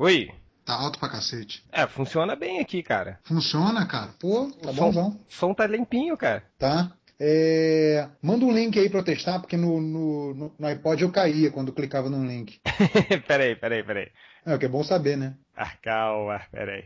[0.00, 0.30] Oi.
[0.64, 1.62] Tá alto pra cacete.
[1.70, 3.20] É, funciona bem aqui, cara.
[3.22, 4.08] Funciona, cara?
[4.18, 5.08] Pô, tá bom, bom.
[5.10, 6.42] O som tá limpinho, cara.
[6.58, 6.90] Tá.
[7.20, 11.50] É, manda um link aí pra eu testar, porque no, no, no, iPod eu caía
[11.50, 12.58] quando eu clicava num link.
[13.28, 14.08] peraí, peraí, peraí.
[14.46, 15.34] É, o que é bom saber, né?
[15.54, 16.84] Ah, calma, peraí.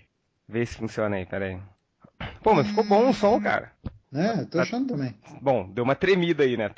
[0.48, 1.56] Vê se funciona aí, peraí.
[2.42, 3.70] Pô, mas ficou bom o som, cara.
[4.12, 5.14] É, tô achando também.
[5.40, 6.68] Bom, deu uma tremida aí, né?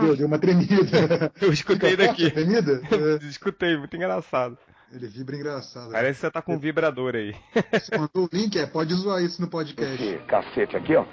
[0.00, 1.32] Deu, deu uma tremida.
[1.42, 2.30] Eu escutei daqui.
[2.30, 2.80] Tremida?
[2.88, 3.26] É.
[3.26, 4.56] Escutei, muito engraçado.
[4.92, 5.90] Ele vibra engraçado.
[5.90, 7.34] Parece que você tá com um vibrador aí.
[7.72, 10.02] Você mandou o link, é, pode zoar isso no podcast.
[10.04, 11.06] Esse cacete aqui, ó.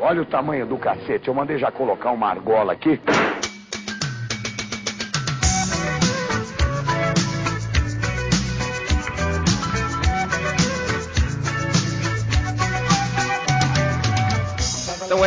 [0.00, 1.28] Olha o tamanho do cacete.
[1.28, 2.98] Eu mandei já colocar uma argola aqui.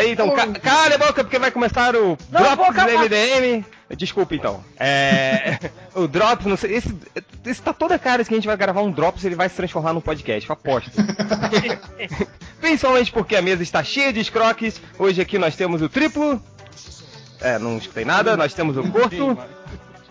[0.09, 3.65] Aí, então, ca cala a boca porque vai começar o Não, Drops boca, do MDM.
[3.95, 4.63] Desculpa então.
[4.79, 5.71] É.
[5.95, 6.75] o Drops, não sei.
[6.75, 6.95] Esse,
[7.45, 9.93] esse tá toda cara que a gente vai gravar um Drops ele vai se transformar
[9.93, 10.91] num podcast, eu aposto.
[12.61, 14.81] Principalmente porque a mesa está cheia de escroques.
[14.97, 16.41] Hoje aqui nós temos o triplo.
[17.41, 18.35] É, não escutei nada.
[18.35, 19.37] Nós temos o corto.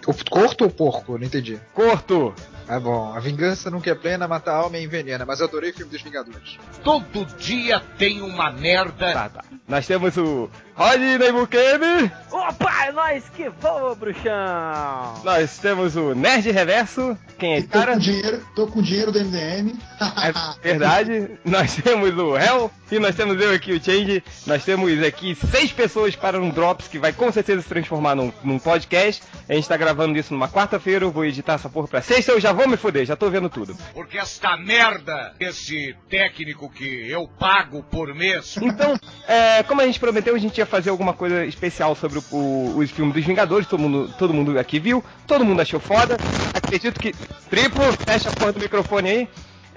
[0.06, 1.18] O corto ou porco?
[1.18, 1.60] Não entendi.
[1.74, 2.34] Corto.
[2.68, 3.14] Ah, bom.
[3.14, 5.24] A vingança nunca é plena, mata a alma e envenena.
[5.24, 6.58] Mas adorei o filme dos Vingadores.
[6.84, 9.12] Todo dia tem uma merda.
[9.12, 9.44] Tá, tá.
[9.66, 12.08] Nós temos o Rodney Bukemi.
[12.30, 15.20] Opa, é nóis que voa, bruxão!
[15.24, 17.18] Nós temos o Nerd Reverso.
[17.36, 17.92] Quem é esse Tô cara?
[17.94, 19.72] com dinheiro, tô com dinheiro do MDM.
[20.22, 21.38] É verdade.
[21.44, 24.22] Nós temos o Hell e nós temos eu aqui, o Change.
[24.46, 28.32] Nós temos aqui seis pessoas para um Drops que vai com certeza se transformar num,
[28.44, 29.22] num podcast.
[29.48, 31.04] A gente tá gravando isso numa quarta-feira.
[31.04, 32.30] Eu vou editar essa porra pra sexta.
[32.32, 33.76] Eu já vou me foder, já tô vendo tudo.
[33.92, 38.56] Porque esta merda, esse técnico que eu pago por mês.
[38.60, 42.22] Então, é, como a gente prometeu, a gente ia fazer alguma coisa especial sobre o,
[42.30, 43.66] o, os filmes dos Vingadores.
[43.66, 46.16] Todo mundo, todo mundo aqui viu, todo mundo achou foda.
[46.54, 47.12] Acredito que.
[47.50, 49.28] Triplo, fecha a porra do microfone aí.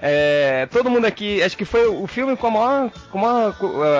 [0.04, 3.54] É, todo mundo aqui, acho que foi o filme com a maior, com a maior,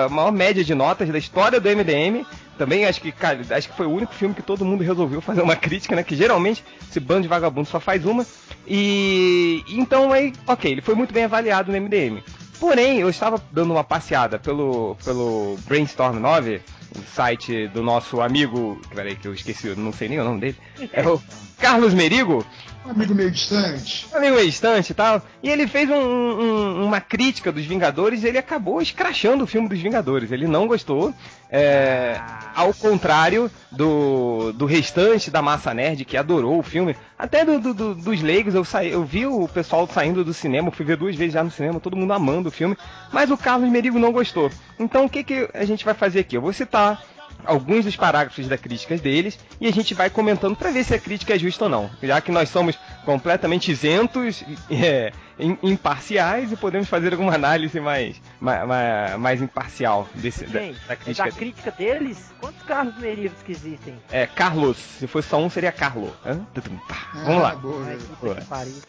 [0.05, 2.25] a maior média de notas da história do MDM.
[2.57, 5.41] Também acho que, cara, acho que foi o único filme que todo mundo resolveu fazer
[5.41, 6.03] uma crítica, né?
[6.03, 8.25] Que geralmente esse bando de vagabundo só faz uma.
[8.67, 12.21] E então aí, ok, ele foi muito bem avaliado no MDM.
[12.63, 16.61] Porém, eu estava dando uma passeada pelo, pelo Brainstorm 9,
[16.97, 18.79] o site do nosso amigo.
[18.95, 20.57] Peraí, que eu esqueci, não sei nem o nome dele.
[20.93, 21.21] É o
[21.59, 22.45] Carlos Merigo.
[22.85, 24.07] Amigo meio distante.
[24.13, 25.21] Amigo meio distante e tal.
[25.41, 29.69] E ele fez um- um- uma crítica dos Vingadores e ele acabou escrachando o filme
[29.69, 30.31] dos Vingadores.
[30.31, 31.13] Ele não gostou.
[31.55, 32.19] é,
[32.55, 36.95] ao contrário do, do restante da massa nerd que adorou o filme.
[37.15, 40.71] Até do- do- do- dos leigos, eu, saí, eu vi o pessoal saindo do cinema,
[40.71, 42.75] fui ver duas vezes já no cinema, todo mundo amando o filme.
[43.11, 44.49] Mas o Carlos Merigo não gostou.
[44.79, 46.35] Então o que, que a gente vai fazer aqui?
[46.35, 46.99] Eu vou citar
[47.45, 50.99] alguns dos parágrafos da críticas deles e a gente vai comentando para ver se a
[50.99, 51.89] crítica é justa ou não.
[52.01, 58.21] Já que nós somos completamente isentos, é, im- imparciais e podemos fazer alguma análise mais,
[58.39, 61.25] mais, mais, mais imparcial desse, da, Gente, da é crítica.
[61.29, 63.95] da crítica deles, quantos Carlos Merivos que existem?
[64.11, 64.77] É, Carlos.
[64.77, 66.11] Se fosse só um, seria Carlo.
[66.25, 66.39] Hã?
[66.53, 66.95] Tutum, pá.
[67.25, 67.55] Vamos lá.
[67.55, 68.37] Boa.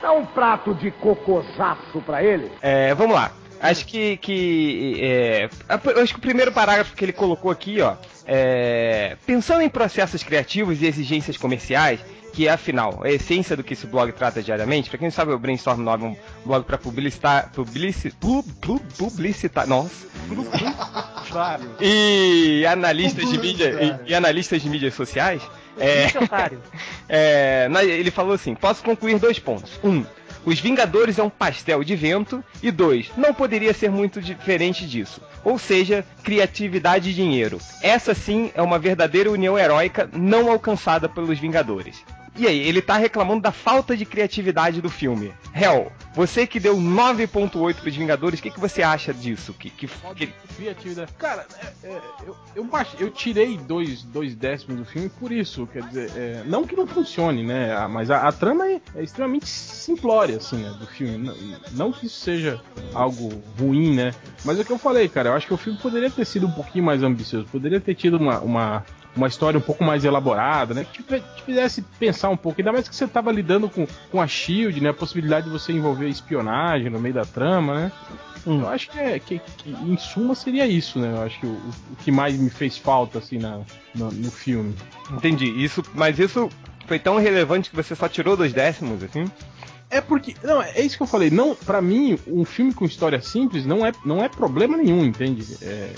[0.00, 2.50] Dá um prato de cocosaço pra ele.
[2.60, 3.32] É, vamos lá.
[3.64, 4.16] Acho que.
[4.18, 5.48] que é,
[6.02, 7.96] acho que o primeiro parágrafo que ele colocou aqui, ó.
[8.26, 12.00] É, pensando em processos criativos e exigências comerciais,
[12.34, 14.90] que é afinal a essência do que esse blog trata diariamente.
[14.90, 17.50] Pra quem não sabe, o Brainstorm 9 é um blog pra publicitar.
[17.52, 19.66] Publici, pu, pu, publicitar.
[19.66, 20.06] Nossa.
[21.80, 23.98] E analistas de mídia.
[24.06, 25.42] E, e analistas de mídias sociais.
[25.78, 26.06] É,
[27.08, 29.78] é, ele falou assim: posso concluir dois pontos.
[29.82, 30.04] Um,
[30.44, 32.44] os Vingadores é um pastel de vento.
[32.62, 35.20] E dois, não poderia ser muito diferente disso.
[35.42, 37.58] Ou seja, criatividade e dinheiro.
[37.82, 42.04] Essa sim é uma verdadeira união heróica não alcançada pelos Vingadores.
[42.36, 45.32] E aí, ele tá reclamando da falta de criatividade do filme.
[45.54, 49.52] Hell, você que deu 9.8 pros Vingadores, o que, que você acha disso?
[49.54, 49.86] Que, que,
[50.16, 51.12] que- Criatividade.
[51.18, 51.46] Cara,
[51.82, 55.66] é, é, eu, eu, baixei- eu tirei dois, dois décimos do filme por isso.
[55.72, 57.86] Quer dizer, é, não que não funcione, né?
[57.88, 60.70] Mas a, a trama é, é extremamente simplória, assim, né?
[60.78, 61.16] Do filme.
[61.18, 61.34] Não,
[61.72, 62.60] não que isso seja
[62.92, 64.12] algo ruim, né?
[64.44, 65.28] Mas é o que eu falei, cara.
[65.30, 67.46] Eu acho que o filme poderia ter sido um pouquinho mais ambicioso.
[67.50, 68.40] Poderia ter tido uma.
[68.40, 68.84] uma
[69.16, 70.86] uma história um pouco mais elaborada, né?
[70.90, 72.60] Que te fizesse pensar um pouco.
[72.60, 74.90] Ainda mais que você tava lidando com, com a Shield, né?
[74.90, 77.92] A possibilidade de você envolver espionagem no meio da trama, né?
[78.46, 81.12] Eu acho que, é, que, que, em suma seria isso, né?
[81.16, 83.60] Eu acho que o, o que mais me fez falta, assim, na,
[83.94, 84.74] no, no filme.
[85.10, 85.46] Entendi.
[85.46, 86.50] Isso, mas isso
[86.86, 89.24] foi tão relevante que você só tirou dois décimos, assim?
[89.90, 90.34] É porque.
[90.42, 91.30] Não, é isso que eu falei.
[91.30, 95.56] Não, para mim, um filme com história simples não é, não é problema nenhum, entende?
[95.62, 95.92] É,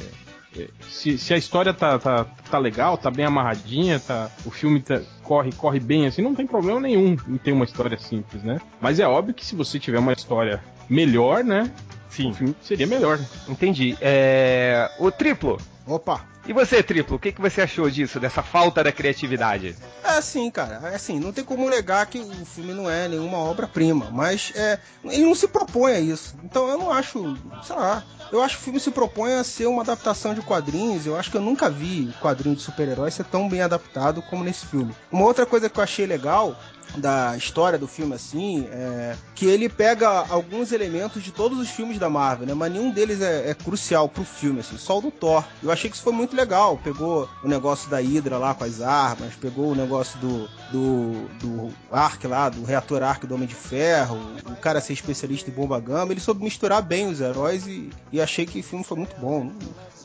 [0.88, 5.00] se, se a história tá, tá, tá legal, tá bem amarradinha, tá, o filme tá,
[5.22, 8.60] corre, corre bem assim, não tem problema nenhum em ter uma história simples, né?
[8.80, 11.70] Mas é óbvio que se você tiver uma história melhor, né?
[12.08, 12.30] Sim.
[12.30, 13.18] O filme seria melhor.
[13.48, 13.96] Entendi.
[14.00, 14.90] É...
[14.98, 15.58] O triplo.
[15.86, 16.24] Opa!
[16.48, 19.76] E você, triplo, o que, que você achou disso, dessa falta da criatividade?
[20.04, 23.38] É assim, cara, é assim, não tem como negar que o filme não é nenhuma
[23.38, 26.36] obra-prima, mas é, ele não se propõe a isso.
[26.44, 29.66] Então eu não acho, sei lá, eu acho que o filme se propõe a ser
[29.66, 31.06] uma adaptação de quadrinhos.
[31.06, 34.66] Eu acho que eu nunca vi quadrinho de super-heróis ser tão bem adaptado como nesse
[34.66, 34.94] filme.
[35.10, 36.56] Uma outra coisa que eu achei legal
[36.96, 41.98] da história do filme assim é que ele pega alguns elementos de todos os filmes
[41.98, 42.54] da Marvel, né?
[42.54, 45.44] Mas nenhum deles é, é crucial pro filme, assim, só o do Thor.
[45.62, 46.78] Eu achei que isso foi muito legal.
[46.82, 51.74] Pegou o negócio da Hydra lá com as armas, pegou o negócio do, do, do
[51.90, 55.78] Ark lá, do reator Ark do Homem de Ferro, o cara ser especialista em bomba
[55.80, 56.12] gama.
[56.12, 59.50] Ele soube misturar bem os heróis e, e achei que o filme foi muito bom.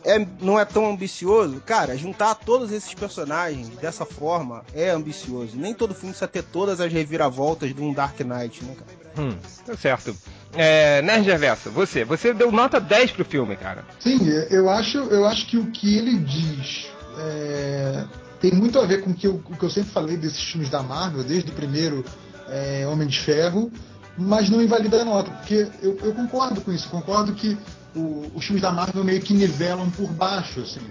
[0.04, 1.96] É, não é tão ambicioso, cara.
[1.96, 5.56] Juntar todos esses personagens dessa forma é ambicioso.
[5.56, 9.02] Nem todo filme precisa ter todas as reviravoltas de um Dark Knight, né, cara?
[9.18, 10.16] Hum, tá certo.
[10.54, 13.86] É, Nerd Reverso, você, você deu nota 10 pro filme, cara.
[14.00, 14.20] Sim,
[14.50, 16.88] eu acho, eu acho que o que ele diz
[17.18, 18.04] é,
[18.40, 20.70] tem muito a ver com o que, eu, o que eu sempre falei desses filmes
[20.70, 22.04] da Marvel, desde o primeiro
[22.50, 23.72] é, Homem de Ferro,
[24.18, 27.58] mas não invalida a nota, porque eu, eu concordo com isso, concordo que
[27.96, 30.82] o, os filmes da Marvel meio que nivelam por baixo, assim.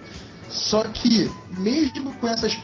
[0.48, 2.58] Só que, mesmo com, essas,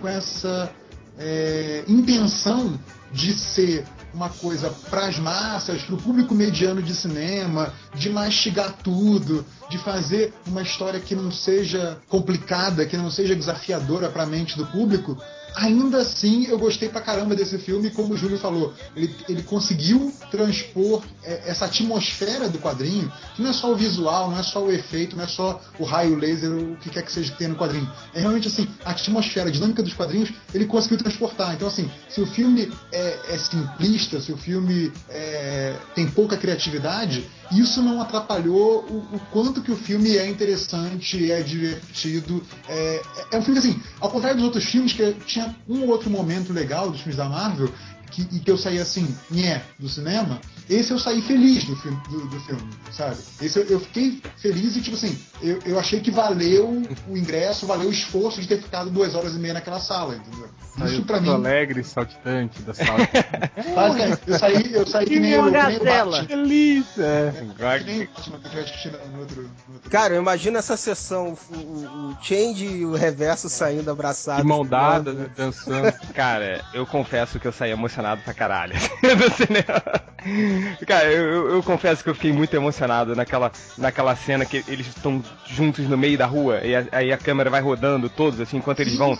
[0.00, 0.72] com essa
[1.18, 2.78] é, intenção
[3.12, 8.72] de ser uma coisa para as massas, para o público mediano de cinema, de mastigar
[8.82, 14.26] tudo, de fazer uma história que não seja complicada, que não seja desafiadora para a
[14.26, 15.18] mente do público,
[15.56, 20.12] ainda assim eu gostei pra caramba desse filme, como o Júlio falou, ele, ele conseguiu
[20.30, 24.62] transpor é, essa atmosfera do quadrinho, que não é só o visual, não é só
[24.62, 27.50] o efeito, não é só o raio laser, o que quer que seja que tenha
[27.50, 27.90] no quadrinho.
[28.14, 31.54] É realmente assim, a atmosfera, a dinâmica dos quadrinhos, ele conseguiu transportar.
[31.54, 37.26] Então, assim, se o filme é, é simplista, se o filme é, tem pouca criatividade,
[37.52, 42.42] isso não atrapalhou o, o, quanto que o filme é interessante, é divertido.
[42.68, 43.02] É,
[43.32, 46.52] é um filme assim, ao contrário dos outros filmes que tinha um ou outro momento
[46.52, 47.72] legal dos filmes da Marvel,
[48.10, 52.00] que, e que eu saí assim, nhé, do cinema, esse eu saí feliz do filme,
[52.08, 53.16] do, do filme sabe?
[53.40, 57.66] Esse eu, eu, fiquei feliz e, tipo assim, eu, eu achei que valeu o ingresso,
[57.66, 60.48] valeu o esforço de ter ficado duas horas e meia naquela sala, entendeu?
[60.84, 61.30] Isso pra mim.
[61.30, 62.98] alegre, saltitante da sala.
[64.26, 66.26] eu saí, eu saí que nem, eu, que nem o.
[66.26, 67.32] Feliz, é.
[67.32, 69.90] Que nem o Batman que assistindo no outro, no outro.
[69.90, 74.42] Cara, eu imagino essa sessão, o, o, o Change e o Reverso saindo abraçados.
[74.42, 75.92] De mão dada, né, dançando.
[76.12, 80.06] Cara, eu confesso que eu saí emocionado pra caralho do cinema.
[80.86, 85.22] Cara, eu, eu, confesso que eu fiquei muito emocionado naquela, naquela cena que eles estão
[85.46, 88.80] juntos no meio da rua e a, aí a câmera vai rodando todos, assim, enquanto
[88.80, 89.18] eles vão.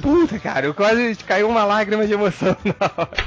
[0.00, 2.56] Puta, cara, eu quase caiu uma lágrima de emoção.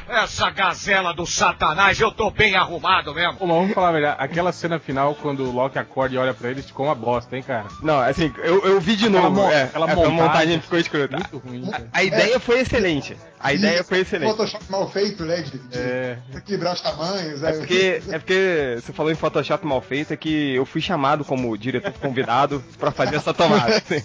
[0.07, 3.35] Essa gazela do satanás, eu tô bem arrumado mesmo.
[3.35, 6.61] Pô, vamos falar melhor, aquela cena final, quando o Loki acorda e olha pra ele,
[6.61, 7.65] ficou uma bosta, hein, cara?
[7.81, 9.41] Não, assim, eu, eu vi de aquela novo.
[9.41, 11.17] Mo é, aquela montagem, montagem ficou escrota.
[11.17, 11.69] Muito ruim.
[11.71, 12.39] A, a ideia é.
[12.39, 13.17] foi excelente.
[13.39, 14.29] A ideia foi excelente.
[14.31, 15.41] Photoshop mal feito, né?
[15.41, 16.17] De, de é.
[16.35, 17.41] equilibrar os tamanhos.
[17.43, 20.81] É, é porque, é porque você falou em Photoshop mal feito, é que eu fui
[20.81, 23.77] chamado como diretor convidado pra fazer essa tomada.
[23.77, 24.03] Assim.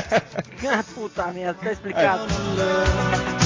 [0.68, 2.26] ah, puta merda, tá explicado.
[3.30, 3.44] É.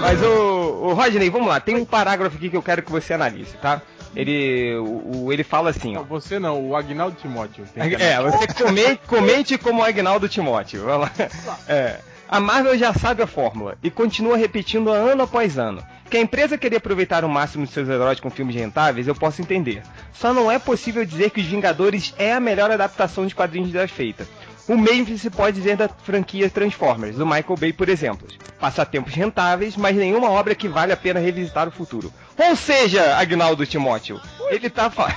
[0.00, 3.14] Mas o, o Rodney, vamos lá, tem um parágrafo aqui que eu quero que você
[3.14, 3.80] analise, tá?
[4.14, 6.00] Ele, o, ele fala assim, ó.
[6.00, 7.64] Não, você não, o Agnaldo Timóteo.
[7.74, 10.84] É, você comente, comente como o Agnaldo Timóteo.
[10.84, 11.28] Vamos lá.
[11.66, 11.98] É.
[12.28, 15.84] A Marvel já sabe a fórmula e continua repetindo ano após ano.
[16.10, 19.42] Que a empresa queria aproveitar o máximo de seus heróis com filmes rentáveis, eu posso
[19.42, 19.82] entender.
[20.12, 23.86] Só não é possível dizer que Os Vingadores é a melhor adaptação de quadrinhos já
[23.86, 24.26] feita.
[24.66, 28.26] O mesmo se pode dizer da franquia Transformers, do Michael Bay, por exemplo.
[28.58, 32.12] Passatempos rentáveis, mas nenhuma obra que vale a pena revisitar o futuro.
[32.38, 35.14] Ou seja, Agnaldo Timóteo, ele tá, fa...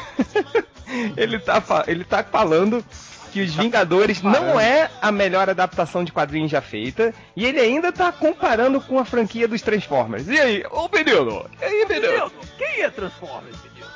[1.15, 1.85] ele, tá fa...
[1.87, 2.83] ele tá falando
[3.31, 7.91] que Os Vingadores não é a melhor adaptação de quadrinhos já feita, e ele ainda
[7.91, 10.27] tá comparando com a franquia dos Transformers.
[10.27, 11.45] E aí, ô menino?
[11.61, 12.31] E aí, menino?
[12.57, 13.87] Quem é Transformers, menino?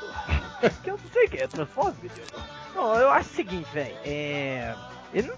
[0.84, 2.26] eu não sei quem é Transformers, menino.
[2.74, 3.94] Não, eu acho o seguinte, velho.
[4.04, 4.74] É
[5.12, 5.30] ele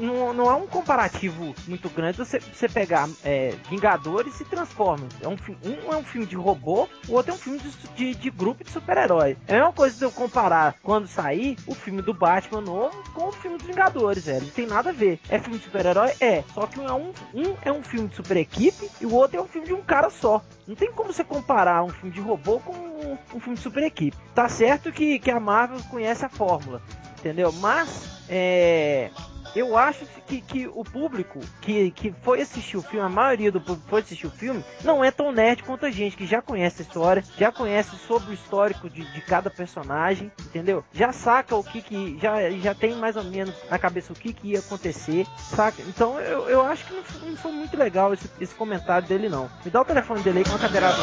[0.00, 5.14] não, não, é um comparativo muito grande você, você pegar é, Vingadores e Transformers.
[5.20, 8.14] É um, um é um filme de robô, o outro é um filme de, de,
[8.14, 9.36] de grupo de super-heróis.
[9.46, 13.28] É a mesma coisa se eu comparar quando sair o filme do Batman novo com
[13.28, 14.44] o filme dos Vingadores, velho.
[14.44, 15.18] Não tem nada a ver.
[15.28, 16.12] É filme de super-herói?
[16.20, 16.44] É.
[16.54, 19.38] Só que um é um, um é um filme de super equipe e o outro
[19.38, 20.42] é um filme de um cara só.
[20.66, 24.16] Não tem como você comparar um filme de robô com um, filme de super equipe.
[24.34, 26.82] Tá certo que, que a Marvel conhece a fórmula,
[27.18, 27.52] entendeu?
[27.52, 29.10] Mas é,
[29.58, 33.60] eu acho que, que o público que, que foi assistir o filme, a maioria do
[33.60, 36.42] público que foi assistir o filme, não é tão nerd quanto a gente, que já
[36.42, 40.84] conhece a história, já conhece sobre o histórico de, de cada personagem, entendeu?
[40.92, 42.18] Já saca o que que.
[42.20, 45.82] Já, já tem mais ou menos na cabeça o que que ia acontecer, saca?
[45.88, 49.28] Então eu, eu acho que não, foi- não foi muito legal esse, esse comentário dele,
[49.28, 49.48] não.
[49.64, 50.96] Me dá o telefone dele aí com uma cadeirada.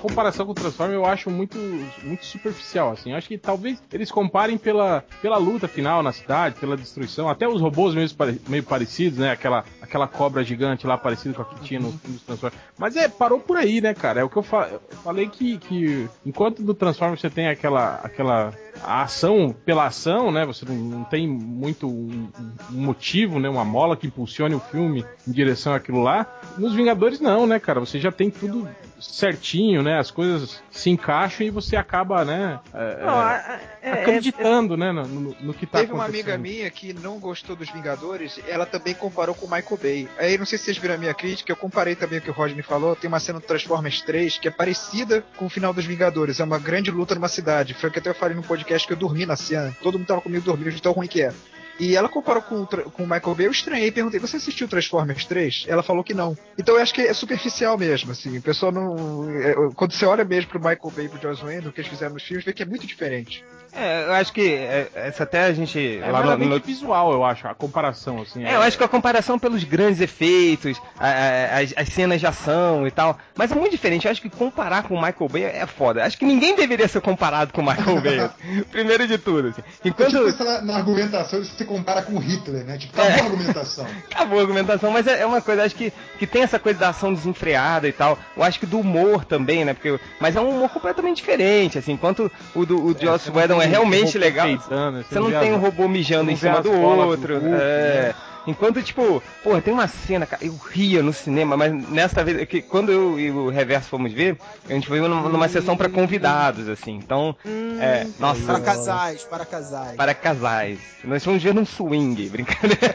[0.00, 1.58] Comparação com o Transformers eu acho muito,
[2.02, 3.12] muito superficial, assim.
[3.12, 7.46] Eu acho que talvez eles comparem pela, pela luta final na cidade, pela destruição, até
[7.48, 9.30] os robôs pare- meio parecidos, né?
[9.30, 12.60] Aquela, aquela cobra gigante lá parecida com a que tinha no filme dos Transformers.
[12.78, 14.20] Mas é, parou por aí, né, cara?
[14.20, 17.96] É o que eu, fa- eu falei que, que enquanto no Transformers você tem aquela,
[18.02, 18.52] aquela
[18.84, 20.44] ação pela ação, né?
[20.46, 22.28] Você não, não tem muito um,
[22.72, 23.48] um motivo, né?
[23.48, 26.26] Uma mola que impulsione o filme em direção àquilo lá.
[26.56, 27.80] Nos Vingadores não, né, cara?
[27.80, 28.68] Você já tem tudo
[29.00, 29.98] certinho, né?
[29.98, 32.60] As coisas se encaixam e você acaba, né?
[32.72, 34.92] é, Não, é, é- é- acreditando, né?
[34.92, 35.04] No,
[35.40, 36.30] no- que tá Teve uma acontecendo.
[36.34, 40.08] amiga minha que não gostou dos Vingadores, ela também comparou com o Michael Bay.
[40.18, 42.32] Aí não sei se vocês viram a minha crítica, eu comparei também o que o
[42.32, 42.94] Roger me falou.
[42.96, 46.40] Tem uma cena do Transformers 3 que é parecida com o final dos Vingadores.
[46.40, 47.74] É uma grande luta numa cidade.
[47.74, 49.74] Foi o que até eu falei no podcast que eu dormi na cena.
[49.82, 51.32] Todo mundo tava comigo dormindo de tão ruim que é.
[51.80, 55.24] E ela comparou com, com o Michael Bay, eu estranhei e perguntei, você assistiu Transformers
[55.24, 55.64] 3?
[55.66, 56.36] Ela falou que não.
[56.58, 58.36] Então eu acho que é superficial mesmo, assim.
[58.38, 59.28] O pessoal não.
[59.40, 61.90] é, quando você olha mesmo pro Michael Bay e pro Joss Whedon, o que eles
[61.90, 63.42] fizeram nos filmes, vê que é muito diferente.
[63.72, 66.00] É, eu acho que é, essa até a gente.
[66.02, 68.44] É lá no- no, visual, eu acho, a comparação, assim.
[68.44, 72.26] É, eu acho que a comparação pelos grandes efeitos, a- a- as, as cenas de
[72.26, 73.16] ação e tal.
[73.36, 74.06] Mas é muito diferente.
[74.06, 76.04] Eu acho que comparar com o Michael Bay é foda.
[76.04, 78.30] Acho que ninguém deveria ser comparado com o Michael Bay.
[78.72, 79.62] Primeiro de tudo, assim.
[79.84, 80.20] Enquanto.
[80.64, 82.76] na argumentação, você compara com Hitler, né?
[82.76, 83.20] Tipo, acabou É.
[83.20, 83.86] a argumentação.
[84.10, 86.88] Acabou a argumentação, mas é é uma coisa, acho que, que tem essa coisa da
[86.88, 88.18] ação desenfreada e tal.
[88.36, 89.72] Eu acho que do humor também, né?
[89.74, 91.92] Porque, mas é um humor completamente diferente, assim.
[91.92, 94.48] Enquanto o do o Joss você não Whedon é realmente legal.
[94.48, 97.36] você não tem as- um robô mijando em cima do outro.
[97.36, 97.40] É.
[97.40, 98.14] né?
[98.46, 102.62] Enquanto, tipo, porra, tem uma cena, cara, eu ria no cinema, mas nessa vez, que
[102.62, 106.68] quando eu e o Reverso fomos ver, a gente foi numa, numa sessão pra convidados,
[106.68, 106.92] assim.
[106.96, 107.36] Então,
[107.80, 109.96] é, nossa, Para casais, para casais.
[109.96, 110.78] para casais.
[111.04, 112.94] Nós fomos ver num swing, brincadeira.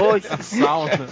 [0.00, 0.28] Noite.
[0.44, 1.08] sauna.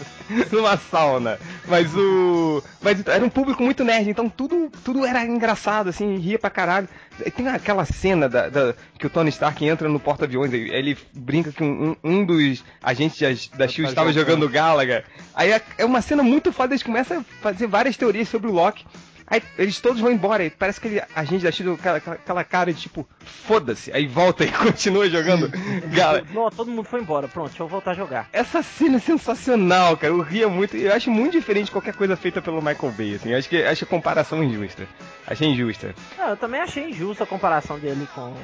[0.50, 1.38] numa sauna.
[1.66, 2.62] Mas o.
[2.80, 6.50] Mas então, era um público muito nerd, então tudo, tudo era engraçado, assim, ria pra
[6.50, 6.88] caralho.
[7.36, 11.52] Tem aquela cena da, da- que o Tony Stark entra no porta-aviões, ele ele brinca
[11.52, 13.18] que um, um- dos agentes
[13.50, 15.04] da, da SHIELD estava jogando Galaga.
[15.34, 18.52] Aí é, é uma cena muito foda, eles começam a fazer várias teorias sobre o
[18.52, 18.84] Loki.
[19.26, 22.44] Aí eles todos vão embora, e parece que ele, a gente da SHIELD, aquela, aquela
[22.44, 23.92] cara de tipo, foda-se.
[23.92, 25.50] Aí volta e continua jogando
[25.92, 26.26] Galaga.
[26.32, 27.28] Não, todo mundo foi embora.
[27.28, 28.28] Pronto, deixa eu voltar a jogar.
[28.32, 30.12] Essa cena é sensacional, cara.
[30.12, 30.76] Eu ria muito.
[30.76, 33.30] Eu acho muito diferente de qualquer coisa feita pelo Michael Bay, assim.
[33.30, 34.86] Eu acho que acho a comparação injusta.
[35.26, 35.94] Achei injusta.
[36.18, 38.34] Não, eu também achei injusta a comparação dele com,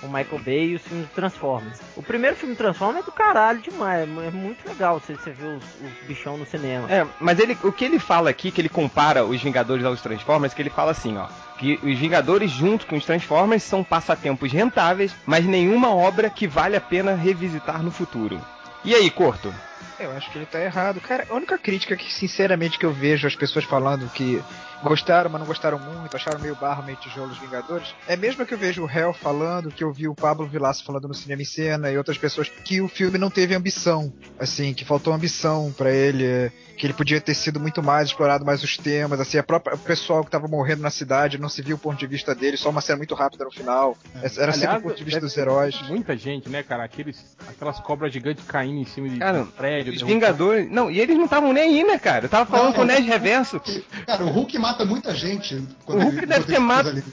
[0.00, 1.80] com o Michael Bay e os filmes Transformers.
[1.96, 5.64] O primeiro filme Transformers é do caralho demais, é muito legal você, você ver os,
[5.64, 6.90] os bichão no cinema.
[6.90, 10.18] É, mas ele, o que ele fala aqui, que ele compara os Vingadores aos Transformers,
[10.54, 11.26] que ele fala assim, ó.
[11.58, 16.76] Que os Vingadores, junto com os Transformers, são passatempos rentáveis, mas nenhuma obra que vale
[16.76, 18.40] a pena revisitar no futuro.
[18.84, 19.52] E aí, Corto?
[19.98, 21.00] Eu acho que ele tá errado.
[21.00, 24.42] Cara, a única crítica que, sinceramente, que eu vejo as pessoas falando que
[24.82, 28.54] gostaram, mas não gostaram muito, acharam meio barro, meio tijolo os Vingadores, é mesmo que
[28.54, 31.44] eu vejo o Hell falando, que eu vi o Pablo Vilaça falando no Cinema em
[31.44, 35.90] Cena e outras pessoas, que o filme não teve ambição, assim, que faltou ambição pra
[35.90, 39.42] ele, é, que ele podia ter sido muito mais, explorado mais os temas, assim, a
[39.42, 42.34] própria, o pessoal que tava morrendo na cidade não se viu o ponto de vista
[42.34, 45.26] dele, só uma cena muito rápida no final, era sempre o ponto de vista deve
[45.26, 45.80] dos heróis.
[45.88, 46.84] Muita gente, né, cara?
[46.84, 49.92] Aqueles, aquelas cobras gigantes caindo em cima de Cara, de prédio.
[49.94, 50.70] Os Vingadores.
[50.70, 52.24] Não, e eles não estavam nem aí, né, cara?
[52.24, 53.08] Eu tava falando Não, com o Ned não.
[53.08, 53.60] Reverso.
[54.06, 55.56] Cara, o Hulk mata muita gente.
[55.86, 56.60] O Hulk ele- deve ter,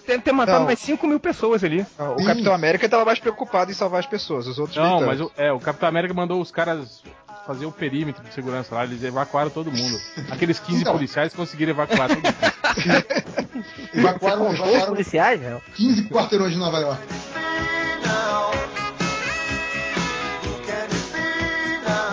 [0.08, 0.66] deve ter matado Não.
[0.66, 1.86] mais 5 mil pessoas ali.
[2.00, 2.26] O Sim.
[2.26, 5.52] Capitão América tava mais preocupado em salvar as pessoas, os outros Não, mas o, é,
[5.52, 7.02] o Capitão América mandou os caras
[7.46, 9.98] fazer o perímetro de segurança lá, eles evacuaram todo mundo.
[10.32, 10.94] Aqueles 15 Então.
[10.94, 12.36] policiais conseguiram evacuar todo mundo.
[13.94, 15.62] Evacuaram, Os evacuaram policiais, velho.
[15.76, 17.02] 15 quarteirões de Nova York.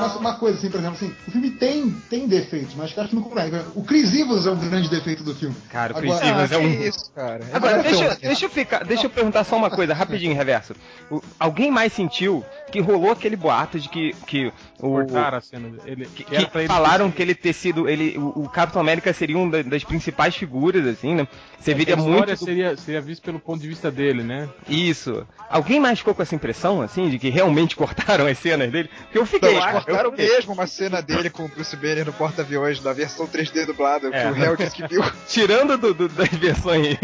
[0.07, 3.15] Uma uma, coisa assim, por exemplo, assim, o filme tem, tem defeitos, mas acho que
[3.15, 3.57] não consegue.
[3.75, 5.55] O Chris Evans é um grande defeito do filme.
[5.71, 6.77] Cara, o Chris Agora- Evans é um.
[6.77, 7.41] Que isso, cara.
[7.53, 10.75] Agora, Agora, deixa, deixa eu ficar, deixa eu perguntar só uma coisa, rapidinho, reverso.
[11.11, 14.47] O- alguém mais sentiu que rolou aquele boato de que, que
[14.79, 14.93] o.
[14.93, 16.07] Cortaram a cena dele.
[16.15, 17.89] que, que era que pra ele falaram que ele ter sido.
[17.89, 21.27] Ele, o, o Capitão América seria uma das principais figuras, assim, né?
[21.59, 22.31] Você a viria história muito.
[22.39, 24.49] do- seria, seria visto pelo ponto de vista dele, né?
[24.69, 25.27] Isso.
[25.49, 28.89] Alguém mais ficou com essa impressão, assim, de que realmente cortaram as cenas dele?
[29.05, 29.55] Porque eu fiquei.
[29.97, 30.29] Eu fiquei.
[30.29, 34.23] mesmo uma cena dele com o Bruce Banner no porta-aviões, da versão 3D dublada, É.
[34.23, 35.03] que o réu disse que viu.
[35.29, 36.97] Tirando do, do- das versões.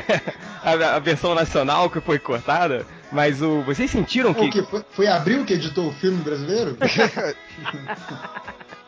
[0.62, 3.62] a, a versão nacional que foi cortada, mas o.
[3.62, 4.50] Vocês sentiram O que.
[4.50, 4.62] que?
[4.62, 6.76] Foi, foi Abril que editou o filme brasileiro?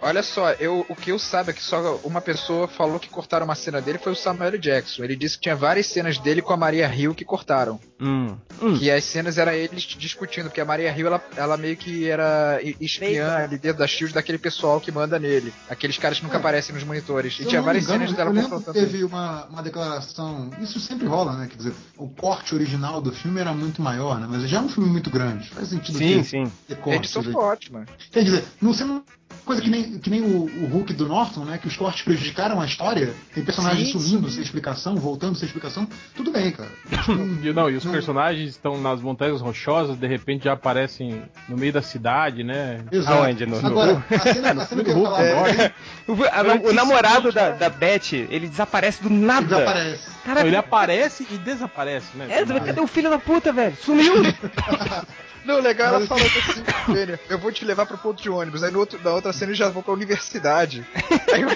[0.00, 3.45] Olha só, eu, o que eu saiba é que só uma pessoa falou que cortaram
[3.45, 4.57] uma cena dele foi o Samuel.
[4.59, 5.02] Jackson.
[5.05, 7.81] Ele disse que tinha várias cenas dele com a Maria Hill que cortaram.
[8.00, 8.78] Hum, hum.
[8.78, 12.61] Que as cenas eram eles discutindo, porque a Maria Hill, ela, ela meio que era
[12.81, 15.52] espiã ali dentro da SHIELD daquele pessoal que manda nele.
[15.69, 16.40] Aqueles caras que nunca É.
[16.40, 17.37] aparecem nos monitores.
[17.37, 18.78] Se E tinha várias engano, cenas dela que confrontando.
[18.78, 20.50] teve uma, uma declaração.
[20.61, 21.49] Isso sempre rola, né?
[21.50, 24.26] Quer dizer, o corte original do filme era muito maior, né?
[24.31, 25.49] Mas já é um filme muito grande.
[25.50, 26.52] Faz sentido Sim, ter, sim.
[26.76, 26.97] corte.
[26.99, 27.85] edição foi ótima.
[28.12, 29.02] Quer dizer, não uma
[29.45, 31.59] coisa que nem, que nem o, o Hulk do Norton, né?
[31.59, 33.14] Que os cortes prejudicaram a história.
[33.35, 35.87] Tem personagens Sim, sumindo sem explicação, voltando sem explicação.
[36.14, 36.71] Tudo bem, cara.
[37.09, 41.23] Não- E, não, e os não- personagens estão nas montanhas rochosas, de repente já aparecem
[41.49, 42.80] no meio da cidade, né?
[42.92, 43.23] Exato.
[43.23, 43.47] Aonde?
[43.47, 45.75] No- no- Agora, a cena, a cena que eu ia no falar Hulk, agora,
[46.66, 49.47] O, o namorado da, da Beth, ele desaparece do ele nada.
[49.47, 50.09] desaparece.
[50.09, 52.26] Não, Caraca, ele aparece e desaparece, né?
[52.30, 53.76] é, cadê o filho da puta, velho?
[53.76, 54.14] Sumiu!
[55.45, 58.62] Não, legal ela Mas- falando assim, Banner, eu vou te levar pro ponto de ônibus.
[58.62, 60.87] Aí no outro, na outra cena eles já vão pra universidade.
[61.33, 61.49] Aí eu...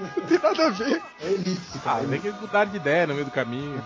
[0.00, 1.02] Não tem nada a ver.
[1.20, 2.06] É elite, Ah, cara.
[2.06, 3.82] vem que eles mudaram de ideia no meio do caminho.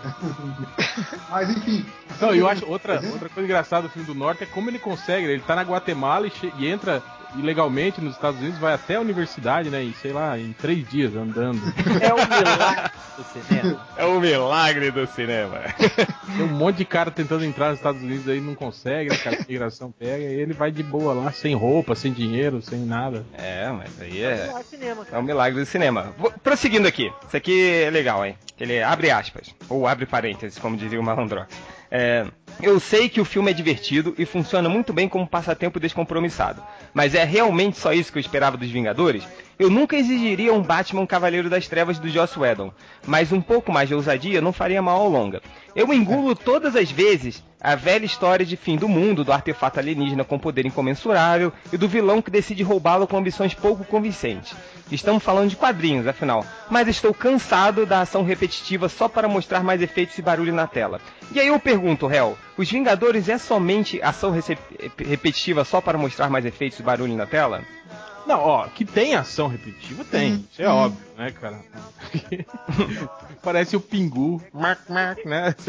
[1.29, 1.85] Mas enfim.
[2.27, 5.27] Não, eu acho outra, outra coisa engraçada do filme do Norte é como ele consegue,
[5.27, 5.33] né?
[5.33, 7.01] Ele tá na Guatemala e, e entra
[7.35, 9.83] ilegalmente nos Estados Unidos, vai até a universidade, né?
[9.83, 11.59] Em, sei lá, em três dias andando.
[11.99, 13.87] É o milagre do cinema.
[13.97, 15.59] É o milagre do cinema.
[16.37, 19.17] Tem um monte de cara tentando entrar nos Estados Unidos aí não consegue, né?
[19.17, 22.79] Cara, a imigração pega e ele vai de boa lá, sem roupa, sem dinheiro, sem
[22.85, 23.25] nada.
[23.33, 24.41] É, mas aí É o é.
[24.45, 26.13] milagre do cinema, É um milagre do cinema.
[26.17, 27.11] Vou- prosseguindo aqui.
[27.27, 28.37] Isso aqui é legal, hein?
[28.59, 29.53] Ele abre aspas.
[29.67, 31.47] Ou abre parênteses, como dizia o Malandrox.
[31.95, 32.25] É,
[32.59, 36.59] eu sei que o filme é divertido e funciona muito bem como passatempo descompromissado.
[36.91, 39.23] Mas é realmente só isso que eu esperava dos Vingadores?
[39.59, 42.71] Eu nunca exigiria um Batman Cavaleiro das Trevas do Joss Whedon,
[43.05, 45.41] mas um pouco mais de ousadia não faria mal ao longa.
[45.75, 50.23] Eu engulo todas as vezes a velha história de fim do mundo, do artefato alienígena
[50.25, 54.53] com poder incomensurável e do vilão que decide roubá-lo com ambições pouco convincentes.
[54.91, 59.81] Estamos falando de quadrinhos, afinal, mas estou cansado da ação repetitiva só para mostrar mais
[59.81, 60.99] efeitos e barulho na tela.
[61.31, 64.57] E aí eu pergunto, Hel, os Vingadores é somente ação rece-
[64.97, 67.61] repetitiva só para mostrar mais efeitos e barulho na tela?
[68.25, 70.47] Não, ó, que tem ação repetitiva, tem.
[70.51, 71.59] Isso é óbvio, né, cara?
[73.43, 74.41] Parece o Pingu.
[74.53, 75.53] Mark, mark, né?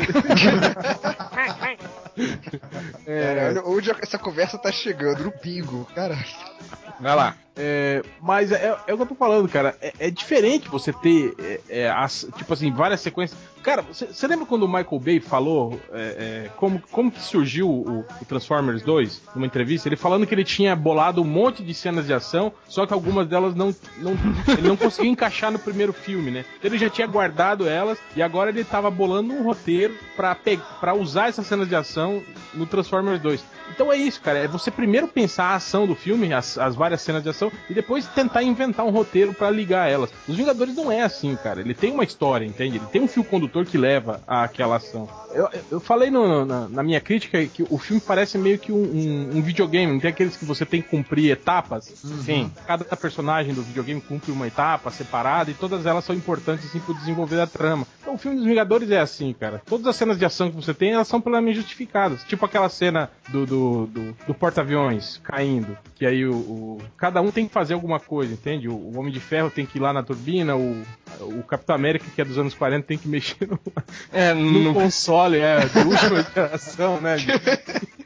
[3.06, 5.84] É, Cara, olha onde essa conversa tá chegando, no pingo.
[5.96, 6.16] Cara,
[7.00, 7.36] Vai lá.
[7.56, 9.76] É, mas é, é o que eu tô falando, cara.
[9.80, 13.38] É, é diferente você ter, é, é, as- tipo assim, várias sequências.
[13.62, 18.24] Cara, você lembra quando o Michael Bay falou é, como, como que surgiu o, o
[18.26, 19.88] Transformers 2 numa entrevista?
[19.88, 23.26] Ele falando que ele tinha bolado um monte de cenas de ação, só que algumas
[23.26, 24.12] delas não, não
[24.58, 26.44] ele não conseguiu encaixar no primeiro filme, né?
[26.62, 31.46] Ele já tinha guardado elas e agora ele tava bolando um roteiro pra usar essas
[31.46, 33.42] cenas de ação no Transformers 2.
[33.70, 34.40] Então é isso, cara.
[34.40, 37.74] É você primeiro pensar a ação do filme, as, as várias cenas de ação, e
[37.74, 40.10] depois tentar inventar um roteiro pra ligar elas.
[40.28, 41.60] Os Vingadores não é assim, cara.
[41.60, 42.76] Ele tem uma história, entende?
[42.76, 45.08] Ele tem um fio condutor que leva àquela ação.
[45.32, 48.76] Eu, eu falei no- na, na minha crítica que o filme parece meio que um,
[48.76, 49.92] um- um videogame.
[49.92, 51.86] Não tem aqueles que você tem que cumprir etapas?
[52.24, 52.50] Sim.
[52.66, 56.94] Cada personagem do videogame cumpre uma etapa separada e todas elas são importantes assim pro
[56.94, 57.86] desenvolver da trama.
[58.00, 59.60] Então o filme dos Vingadores é assim, cara.
[59.66, 62.22] Todas as cenas de ação que você tem, elas são plenamente justificadas.
[62.24, 65.76] Tipo aquela cena do, do, do, do porta-aviões caindo.
[65.96, 68.68] Que aí o, o- Cada um tem que fazer alguma coisa, entende?
[68.68, 70.82] O, o Homem de Ferro tem que ir lá na turbina, o,
[71.20, 73.58] o Capitão América, que é dos anos 40, tem que mexer no,
[74.12, 77.16] É, no não, console, é, de última geração, né?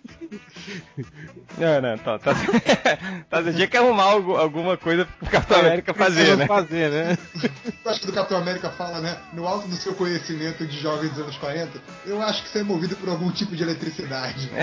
[1.56, 2.32] não, não, tá, tá,
[3.30, 6.46] tá, tinha que arrumar algo- alguma coisa pro Capitão América fazer, né?
[6.46, 7.18] fazer, né?
[7.84, 9.16] Eu acho que o Capitão América fala, né?
[9.32, 11.70] No alto do seu conhecimento de jovem dos anos 40,
[12.06, 14.50] eu acho que você é movido por algum tipo de eletricidade.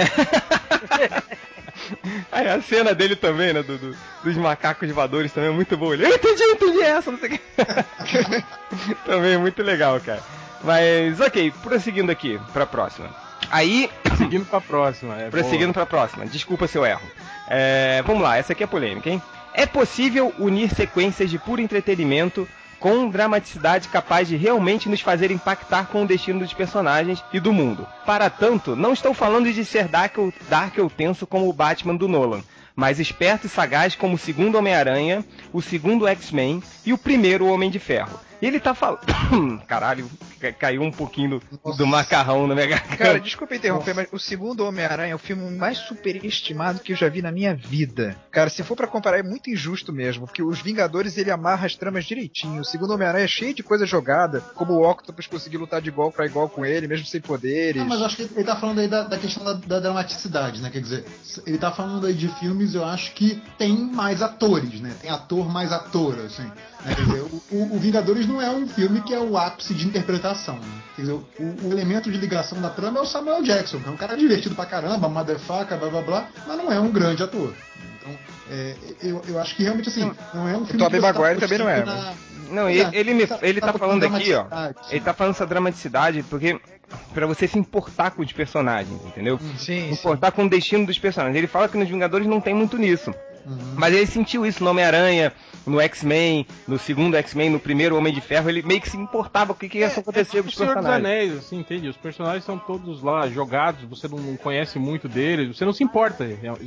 [2.31, 3.61] Aí a cena dele também, né?
[3.63, 5.93] do- do- dos macacos voadores também é muito boa.
[5.93, 8.45] Ele, eu entendi, eu entendi essa, não sei o que.
[9.05, 10.21] também é muito legal, cara.
[10.63, 13.09] Mas, ok, prosseguindo aqui pra próxima.
[13.51, 13.89] Aí,
[14.25, 15.17] Seguindo pra próxima.
[15.19, 16.25] É, prosseguindo pra próxima.
[16.25, 17.01] Desculpa se eu erro.
[17.47, 19.21] É, vamos lá, essa aqui é polêmica, hein?
[19.53, 22.47] É possível unir sequências de puro entretenimento
[22.79, 27.53] com dramaticidade capaz de realmente nos fazer impactar com o destino dos personagens e do
[27.53, 27.87] mundo.
[28.05, 31.95] Para tanto, não estou falando de ser dark ou, dark ou tenso como o Batman
[31.95, 32.43] do Nolan,
[32.75, 37.69] mas esperto e sagaz como o segundo Homem-Aranha, o segundo X-Men e o primeiro Homem
[37.69, 38.19] de Ferro.
[38.45, 38.99] E ele tá falando.
[39.67, 40.07] Caralho,
[40.39, 42.95] ca- caiu um pouquinho do, do macarrão na minha garganta.
[42.97, 47.09] Cara, desculpa interromper, mas o segundo Homem-Aranha é o filme mais superestimado que eu já
[47.09, 48.15] vi na minha vida.
[48.29, 51.75] Cara, se for pra comparar, é muito injusto mesmo, porque os Vingadores ele amarra as
[51.75, 52.61] tramas direitinho.
[52.61, 56.11] O segundo Homem-Aranha é cheio de coisa jogada, como o Octopus conseguir lutar de igual
[56.11, 57.81] pra igual com ele, mesmo sem poderes.
[57.81, 60.61] Não, mas eu acho que ele tá falando aí da, da questão da, da dramaticidade,
[60.61, 60.69] né?
[60.69, 61.05] Quer dizer,
[61.47, 64.93] ele tá falando aí de filmes, eu acho que tem mais atores, né?
[65.01, 66.47] Tem ator mais ator, assim.
[66.85, 66.93] Né?
[66.95, 70.55] Dizer, o, o- o Vingadores não é um filme que é o ápice de interpretação.
[70.55, 70.67] Né?
[70.95, 71.25] Quer dizer, o,
[71.63, 74.55] o elemento de ligação da trama é o Samuel Jackson, que é um cara divertido
[74.55, 77.53] pra caramba, motherfucker, blá blá blá, mas não é um grande ator.
[77.99, 78.15] Então,
[78.51, 80.79] é, eu, eu acho que realmente assim, não é um filme.
[80.83, 82.13] Tobey que você tá Maguire também não é, na-
[82.51, 84.45] Não, ele, ele, me, ele tá falando aqui, ó.
[84.91, 86.59] Ele tá falando essa dramaticidade porque.
[87.15, 89.39] Pra você se importar com os personagens, entendeu?
[89.39, 89.91] Sim, sim.
[89.91, 91.35] Importar com o destino dos personagens.
[91.35, 93.11] Ele fala que nos Vingadores não tem muito nisso.
[93.45, 93.73] Uhum.
[93.75, 95.31] Mas ele sentiu isso no Homem-Aranha,
[95.65, 98.49] no X-Men, no segundo X-Men, no primeiro Homem de Ferro.
[98.49, 100.67] Ele meio que se importava com o que, que ia acontecer é com os Senhor
[100.67, 100.95] dos personagens.
[101.05, 101.87] Anéis, assim, entende?
[101.87, 106.23] Os personagens são todos lá jogados, você não, conhece muito deles, você não se importa
[106.25, 106.57] real-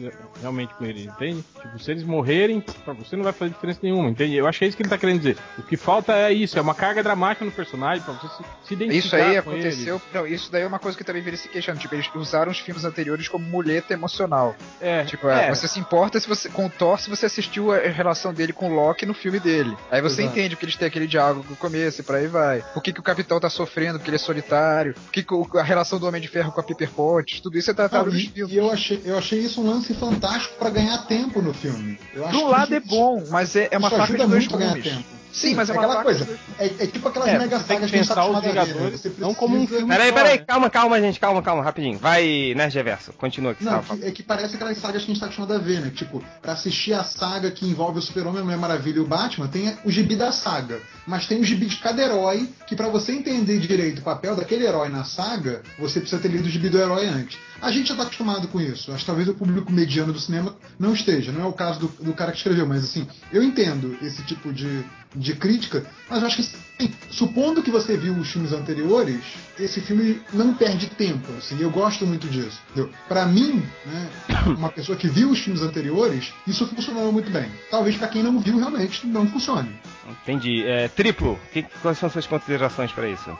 [0.41, 1.45] realmente com eles, entende?
[1.61, 4.37] Tipo, se eles morrerem, pra você não vai fazer diferença nenhuma, entende?
[4.37, 5.37] Eu acho que é isso que ele tá querendo dizer.
[5.59, 8.75] O que falta é isso, é uma carga dramática no personagem, pra você se, se
[8.75, 10.03] identificar Isso aí com aconteceu.
[10.15, 11.79] Não, isso daí é uma coisa que também vira se queixando.
[11.79, 14.55] Tipo, eles usaram os filmes anteriores como muleta emocional.
[14.81, 17.73] É, Tipo, é, é, você se importa se você, com o Thor se você assistiu
[17.73, 19.77] a relação dele com o Loki no filme dele.
[19.91, 20.37] Aí você Exato.
[20.39, 22.63] entende porque eles têm aquele diálogo no começo e por aí vai.
[22.75, 24.95] Por que, que o Capitão tá sofrendo porque ele é solitário.
[24.95, 27.41] Por que, que o- a relação do Homem de Ferro com a Piper Potts.
[27.41, 28.55] Tudo isso é tratado Não, nos e, filmes.
[28.55, 31.99] e eu, achei, eu achei isso um lance fantástico pra ganhar tempo no filme.
[32.15, 34.47] Eu acho Do que lado é bom, mas é, é uma faca ajuda de dois
[34.47, 34.85] gumes.
[34.85, 35.19] tempo.
[35.31, 36.27] Sim, mas é uma aquela coisa.
[36.59, 38.47] É, é tipo aquelas É, mega sagas que que a gente tá pensar os acostumado
[38.47, 38.65] a ver, né?
[38.75, 40.45] Vingadores Você não como um filme Peraí, peraí, né?
[40.45, 41.99] calma, calma, gente, calma, calma, rapidinho.
[41.99, 43.63] Vai, Nerd Reverso, continua aqui.
[43.63, 45.93] Não, que- é que parece aquelas sagas que a gente tá acostumado a ver, né?
[45.95, 49.47] Tipo, pra assistir a saga que envolve o Super-Homem, a Mulher Maravilha e o Batman,
[49.47, 50.81] tem o gibi da saga.
[51.07, 54.67] Mas tem o gibi de cada herói, que pra você entender direito o papel daquele
[54.67, 57.39] herói na saga, você precisa ter lido o gibi do herói antes.
[57.61, 58.93] A gente já tá acostumado com isso.
[58.93, 61.33] Acho que talvez o público mediano do cinema não esteja.
[61.33, 64.53] Não é o caso do, do cara que escreveu, mas assim, eu entendo esse tipo
[64.53, 69.21] de, de crítica, mas eu acho que, assim, supondo que você viu os filmes anteriores,
[69.59, 72.61] esse filme não perde tempo, assim, eu gosto muito disso.
[73.09, 74.09] Pra mim, né,
[74.57, 77.51] uma pessoa que viu os filmes anteriores, isso funcionou muito bem.
[77.71, 79.75] Talvez pra quem não viu, realmente não funcione.
[80.23, 80.65] Entendi.
[80.65, 83.37] É, triplo, que, quais são suas considerações pra isso?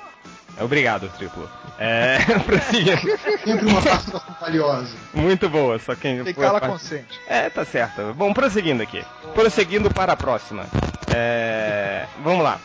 [0.59, 1.49] É, Obrigado, triplo.
[1.79, 2.19] É.
[3.45, 4.95] Sempre uma participação valiosa.
[5.15, 6.23] Muito boa, só quem.
[6.25, 7.21] Tem foi cala a parte- consente.
[7.27, 8.13] É, tá certo.
[8.15, 9.05] Bom, prosseguindo aqui.
[9.35, 10.67] Prosseguindo para a próxima.
[11.11, 12.59] É, vamos lá.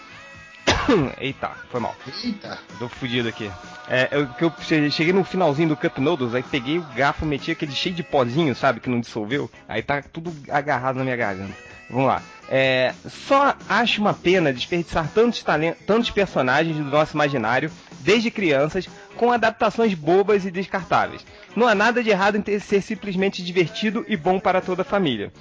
[1.20, 1.96] Eita, foi mal.
[2.24, 2.58] Eita!
[2.80, 3.52] Tô fudido aqui.
[3.90, 7.26] É, eu, que eu che- cheguei no finalzinho do Cup Noodles, aí peguei o garfo,
[7.26, 9.50] meti aquele cheio de pozinho, sabe, que não dissolveu.
[9.68, 11.54] Aí tá tudo agarrado na minha garganta.
[11.94, 12.22] Vamos lá.
[12.50, 18.88] É, só acho uma pena desperdiçar tantos, talen- tantos personagens do nosso imaginário, desde crianças,
[19.16, 21.26] com adaptações bobas e descartáveis.
[21.56, 24.86] Não há nada de errado em ter, ser simplesmente divertido e bom para toda a
[24.86, 25.32] família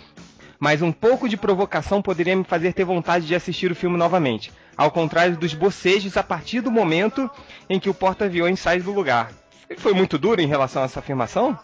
[0.60, 4.52] mas um pouco de provocação poderia me fazer ter vontade de assistir o filme novamente,
[4.76, 7.28] ao contrário dos bocejos a partir do momento
[7.68, 9.32] em que o porta-aviões sai do lugar.
[9.68, 11.58] Ele foi muito duro em relação a essa afirmação?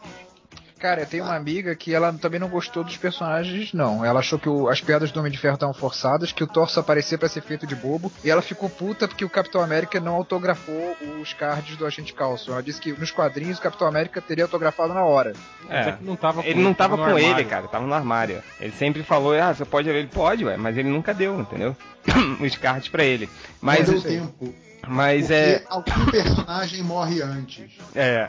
[0.79, 4.05] Cara, eu tenho uma amiga que ela também não gostou dos personagens, não.
[4.05, 6.69] Ela achou que o- as piadas do Homem de Ferro estavam forçadas, que o Thor
[6.71, 9.99] só aparecia pra ser feito de bobo, e ela ficou puta porque o Capitão América
[9.99, 12.53] não autografou os cards do Agente Coulson.
[12.53, 15.33] Ela disse que nos quadrinhos o Capitão América teria autografado na hora.
[15.69, 17.47] Mas é que não tava com ele não tava no com ele, armário.
[17.49, 18.43] cara, tava no armário.
[18.61, 21.77] Ele sempre falou, ah, você pode ver, ele pode, ué, mas ele nunca deu, entendeu?
[22.41, 23.29] Os cards pra ele.
[23.61, 24.55] Mas, não deu tempo.
[24.87, 25.65] Mas Porque é.
[25.69, 27.71] algum personagem morre antes.
[27.95, 28.29] É.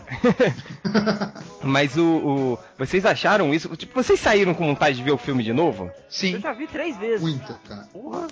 [1.64, 3.76] mas o, o- Vocês acharam isso?
[3.76, 5.86] Tipo, vocês saíram com vontade de ver o filme de novo?
[5.86, 6.40] Eu Sim.
[6.40, 7.22] já vi três vezes.
[7.22, 7.84] Muita, cara.
[7.94, 8.28] Porra.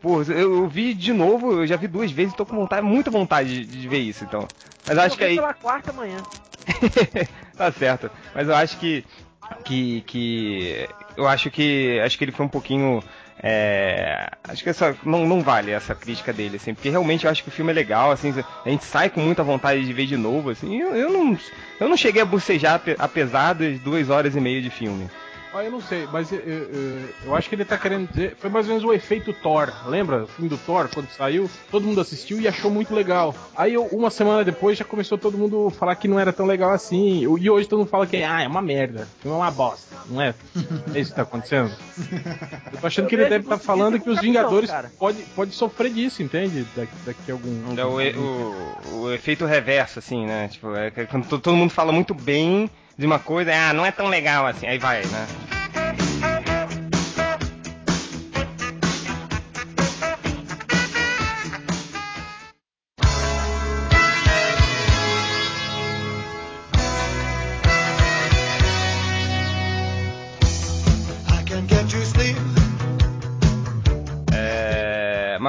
[0.00, 0.32] Pô, eu,
[0.62, 3.64] eu vi de novo, eu já vi duas vezes e tô com vontade, muita vontade
[3.64, 4.48] de, de ver isso, então.
[4.86, 5.36] Mas eu acho Eu que vi aí.
[5.36, 6.18] pela quarta manhã.
[7.56, 8.10] tá certo.
[8.34, 9.04] Mas eu acho que.
[9.64, 10.02] Que.
[10.02, 11.98] que eu acho que.
[12.04, 13.02] Acho que ele foi um pouquinho.
[13.42, 17.42] É, acho que essa, não, não vale essa crítica dele, assim, porque realmente eu acho
[17.42, 20.16] que o filme é legal, assim, a gente sai com muita vontade de ver de
[20.16, 21.38] novo, assim, eu, eu não,
[21.80, 25.08] eu não cheguei a bocejar ape- apesar das duas horas e meia de filme.
[25.58, 28.36] Ah, eu não sei, mas eu, eu, eu acho que ele tá querendo dizer.
[28.38, 29.72] Foi mais ou menos o efeito Thor.
[29.86, 30.22] Lembra?
[30.22, 33.34] O filme do Thor, quando saiu, todo mundo assistiu e achou muito legal.
[33.56, 36.70] Aí eu, uma semana depois já começou todo mundo falar que não era tão legal
[36.70, 37.22] assim.
[37.22, 39.08] E hoje todo mundo fala que ah, é uma merda.
[39.18, 39.96] O filme é uma bosta.
[40.08, 40.32] Não é?
[40.94, 41.72] É isso que tá acontecendo?
[42.72, 44.92] Eu tô achando Eu que ele deve estar muito falando que os Vingadores cara.
[44.96, 46.64] pode, pode sofrer disso, entende?
[46.76, 47.76] Daqui, daqui a algum.
[47.76, 50.46] É o, o, o efeito reverso, assim, né?
[50.46, 53.92] Tipo, é quando to- todo mundo fala muito bem de uma coisa, ah, não é
[53.92, 55.57] tão legal assim, aí vai, né?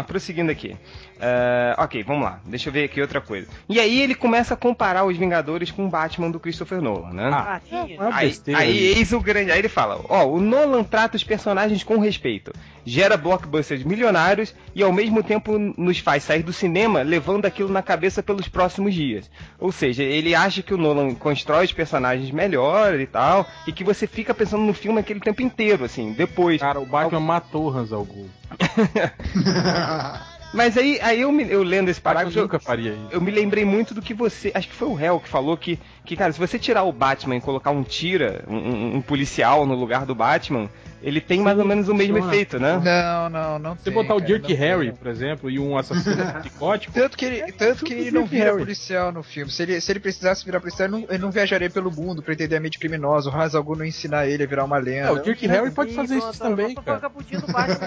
[0.10, 0.76] Prosseguindo aqui.
[1.22, 2.40] É, ok, vamos lá.
[2.46, 3.48] Deixa eu ver aqui outra coisa.
[3.70, 7.30] E aí ele começa a comparar os Vingadores com o Batman do Christopher Nolan, né?
[7.32, 7.96] Ah, tinha.
[7.96, 9.00] é uma Aí, aí isso.
[9.00, 9.52] eis o grande.
[9.52, 12.52] Aí ele fala: Ó, o Nolan trata os personagens com respeito,
[12.90, 17.82] gera blockbusters milionários e ao mesmo tempo nos faz sair do cinema levando aquilo na
[17.82, 19.30] cabeça pelos próximos dias.
[19.60, 23.84] Ou seja, ele acha que o Nolan constrói os personagens melhor e tal, e que
[23.84, 26.60] você fica pensando no filme aquele tempo inteiro, assim, depois.
[26.60, 28.28] Cara, o Batman matou o Hans Algu.
[30.52, 32.36] Mas aí, aí eu, me- eu lendo esse parágrafo.
[32.38, 33.08] eu- nunca faria isso.
[33.12, 34.52] Eu me lembrei muito do que você.
[34.56, 37.36] Acho que foi o Hell que falou que, que cara, se você tirar o Batman
[37.36, 40.68] e colocar um tira, um- um policial no lugar do Batman,
[41.02, 42.34] ele tem mais ou menos o mesmo funciona.
[42.34, 42.82] efeito, né?
[42.84, 43.76] Não, não, não.
[43.76, 44.96] Você tem, botar o cara, Dirk não tem, Harry, não.
[44.96, 48.58] por exemplo, e um assassino psicótico, Tanto que ele, tanto que ele não vira Harry.
[48.60, 49.52] policial no filme.
[49.52, 52.34] Se ele, se ele precisasse virar policial, ele não, ele não viajaria pelo mundo pra
[52.34, 53.30] entender a mente criminosa.
[53.30, 55.08] O Ra's al Ghul não ensinar ele a virar uma lenda.
[55.08, 57.10] É, o Dirk Harry pode fazer isso também, cara.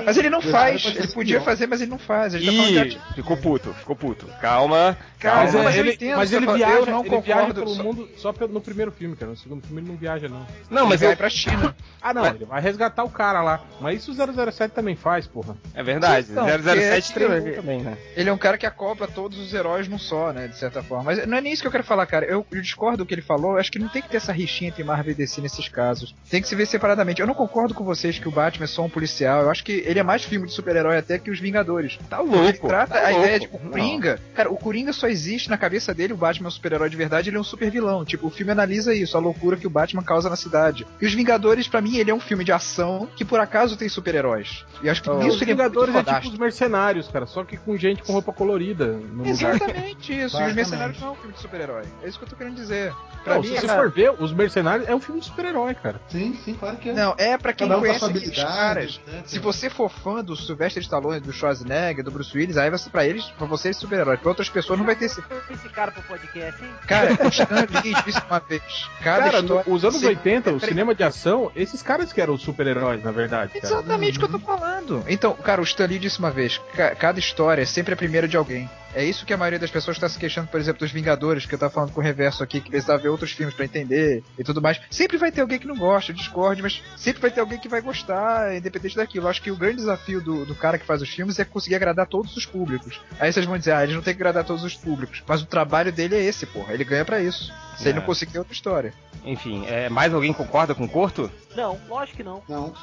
[0.04, 0.84] Mas ele não faz.
[0.84, 2.34] Ele ser podia fazer, mas ele não faz.
[2.34, 4.26] Ele tá de Ih, ati- ficou puto, ficou puto.
[4.40, 5.42] Calma, Cara, calma.
[5.42, 7.74] Mas, é, mas eu ele, entendo, mas ele eu viaja, não ele concordo, viaja pelo
[7.76, 9.30] mundo só no primeiro filme, cara.
[9.30, 10.46] No segundo filme ele não viaja, não.
[10.70, 11.74] Não, mas ele vai pra China.
[12.00, 13.60] Ah, não, ele vai resgatar o cara lá.
[13.80, 15.56] Mas isso o 007 também faz, porra.
[15.74, 16.28] é verdade.
[16.30, 17.96] Então, 007 porque- treinou também, né?
[18.16, 20.48] Ele é um cara que acopla todos os heróis num só, né?
[20.48, 21.04] De certa forma.
[21.04, 22.24] Mas não é nem isso que eu quero falar, cara.
[22.26, 23.52] Eu, eu discordo do que ele falou.
[23.52, 26.14] Eu acho que não tem que ter essa rixinha entre Marvel e DC nesses casos.
[26.30, 27.20] Tem que se ver separadamente.
[27.20, 29.42] Eu não concordo com vocês que o Batman é só um policial.
[29.42, 31.98] Eu acho que ele é mais filme de super-herói até que os Vingadores.
[32.08, 32.68] Tá Ele louco.
[32.68, 33.24] trata tá a louco.
[33.24, 33.70] ideia de o Não.
[33.70, 34.20] Coringa.
[34.34, 36.12] Cara, o Coringa só existe na cabeça dele.
[36.12, 37.30] O Batman é um super-herói de verdade.
[37.30, 38.04] Ele é um super vilão.
[38.04, 40.86] Tipo, o filme analisa isso, a loucura que o Batman causa na cidade.
[41.00, 43.88] E os Vingadores, pra mim, ele é um filme de ação que por acaso tem
[43.88, 44.64] super-heróis.
[44.82, 46.32] E acho que Os nisso ele é muito Vingadores é tipo fodástico.
[46.34, 47.26] os mercenários, cara.
[47.26, 49.28] Só que com gente com roupa colorida no lugar.
[49.30, 50.40] Exatamente isso.
[50.40, 50.54] E os.
[50.54, 51.82] Mercenários não é um filme de super-herói.
[52.02, 52.92] É isso que eu tô querendo dizer.
[53.24, 55.74] Pra Não, mim, se você cara, for ver, os mercenários é um filme de super-herói,
[55.74, 56.00] cara.
[56.08, 56.92] sim, sim, claro que é.
[56.92, 59.00] Não, é pra quem Cada um a conhece aqueles habilidade, caras.
[59.06, 59.22] né?
[59.26, 63.06] Se você for fã do Sylvester Stallone, do Schwarzenegger, do Bruce Willis, aí você, pra
[63.06, 64.16] eles, pra você é super-herói.
[64.16, 65.22] Pra outras pessoas não vai ter esse.
[65.50, 66.70] esse cara pro podcast, hein?
[66.88, 68.62] Cara, o Stan Lee disse uma vez.
[69.04, 69.64] Cada Cara, história.
[69.68, 70.68] no- os anos Sim, 80, o peraí.
[70.68, 72.42] cinema de ação, esses caras que eram os
[72.82, 73.66] super-heróis, na verdade, cara.
[73.74, 75.04] Exatamente o que eu tô falando.
[75.08, 78.26] Então, cara, o Stan Lee disse uma vez: ca- cada história é sempre a primeira
[78.28, 78.68] de alguém.
[78.94, 81.54] É isso que a maioria das pessoas está se queixando, por exemplo, dos Vingadores, que
[81.54, 84.44] eu tava falando com o Reverso aqui, que precisava ver outros filmes pra entender e
[84.44, 84.78] tudo mais.
[84.90, 87.80] Sempre vai ter alguém que não gosta, discorde, mas sempre vai ter alguém que vai
[87.80, 89.26] gostar, independente daquilo.
[89.26, 91.74] Eu acho que o grande desafio do, do cara que faz os filmes é conseguir
[91.76, 93.00] agradar todos os públicos.
[93.18, 95.22] Aí vocês vão dizer, ah, ele não tem que agradar todos os públicos.
[95.26, 96.74] Mas o trabalho dele é esse, porra.
[96.74, 97.50] Ele ganha pra isso.
[97.78, 98.00] Se ele É.
[98.00, 98.92] não conseguir, é outra história.
[99.24, 101.30] Enfim, é, mais alguém concorda com o Corto?
[101.56, 102.42] Não, lógico que não.
[102.48, 102.74] Não.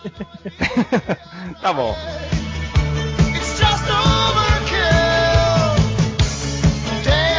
[1.61, 1.95] Tá bom.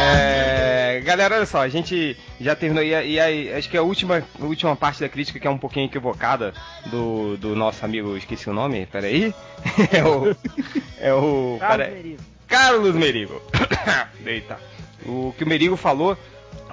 [0.01, 2.83] É, galera, olha só, a gente já terminou.
[2.83, 5.85] E, e acho que a última, a última parte da crítica, que é um pouquinho
[5.85, 6.53] equivocada,
[6.87, 9.33] do, do nosso amigo, esqueci o nome, peraí.
[9.91, 10.35] É o.
[10.99, 11.57] É o.
[11.59, 11.93] Carlos peraí.
[11.93, 12.23] Merigo.
[12.47, 13.41] Carlos Merigo.
[14.25, 14.59] Eita.
[15.05, 16.17] O que o Merigo falou,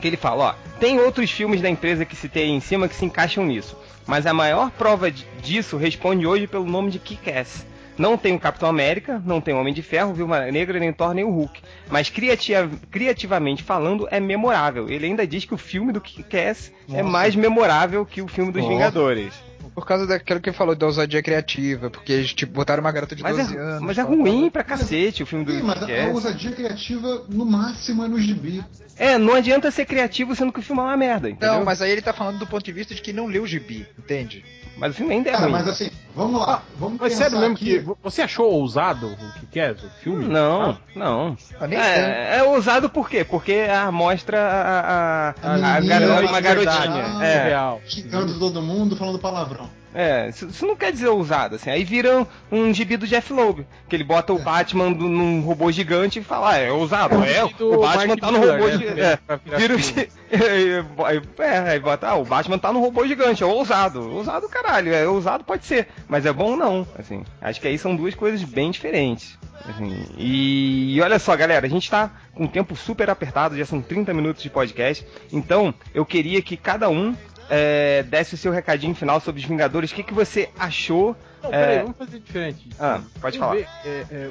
[0.00, 2.94] que ele fala, ó, tem outros filmes da empresa que citei aí em cima que
[2.94, 7.66] se encaixam nisso, mas a maior prova disso responde hoje pelo nome de Kick-Ass.
[7.98, 10.94] Não tem o Capitão América, não tem o Homem de Ferro, Viúva Negra, nem o
[10.94, 11.60] Thor, nem o Hulk.
[11.90, 14.88] Mas criativa- criativamente falando, é memorável.
[14.88, 18.62] Ele ainda diz que o filme do Kick-Ass é mais memorável que o filme dos
[18.62, 18.74] Nossa.
[18.74, 19.34] Vingadores.
[19.74, 23.14] Por causa daquilo que ele falou da ousadia criativa, porque eles tipo, botaram uma garota
[23.14, 23.80] de Mas 12 é, anos.
[23.82, 28.04] mas é ruim pra cacete o filme do Sim, mas a ousadia criativa, no máximo,
[28.04, 28.64] é no gibi.
[28.96, 31.58] É, não adianta ser criativo sendo que o filme é uma merda, entendeu?
[31.58, 33.46] Não, mas aí ele tá falando do ponto de vista de quem não leu o
[33.46, 34.44] gibi, entende?
[34.76, 35.52] Mas o filme ainda é Cara, ruim.
[35.52, 36.62] mas assim, vamos lá.
[36.78, 37.80] Vamos Mas sério mesmo aqui.
[37.82, 37.92] que.
[38.02, 40.26] Você achou ousado o que quer, o filme?
[40.26, 41.36] Não, Ah, não.
[41.60, 41.66] Ah.
[41.74, 43.24] É, é ousado por quê?
[43.24, 46.80] Porque a- mostra a, a, A a, garota, uma garotinha.
[46.92, 47.24] verdade.
[47.24, 47.80] É, real.
[47.86, 49.70] Xingando todo mundo, falando palavrão.
[50.00, 51.70] É, isso, isso não quer dizer ousado, assim.
[51.70, 55.72] Aí vira um gibi do Jeff Loeb, que ele bota o Batman do- num robô
[55.72, 57.16] gigante e fala, ah, é ousado.
[57.24, 59.00] É, do o Batman Mark tá no robô né, gigante.
[59.00, 59.18] É,
[59.58, 59.78] vira o
[61.42, 64.08] é, aí bota, ah, o Batman tá no robô gigante, é ousado.
[64.14, 67.24] Ousado, caralho, é ousado pode ser, mas é bom não, assim.
[67.40, 69.36] Acho que aí são duas coisas bem diferentes.
[69.68, 70.06] assim.
[70.16, 73.82] E, e olha só, galera, a gente tá com um tempo super apertado, já são
[73.82, 77.16] 30 minutos de podcast, então eu queria que cada um
[77.50, 79.90] é, desse o seu recadinho final sobre os Vingadores.
[79.90, 81.16] O que, que você achou?
[81.42, 81.60] Não, É.
[81.66, 82.68] peraí, vamos fazer diferente.
[82.80, 83.68] Ah, pode Vamos falar.
[83.84, 84.30] ver, é, é,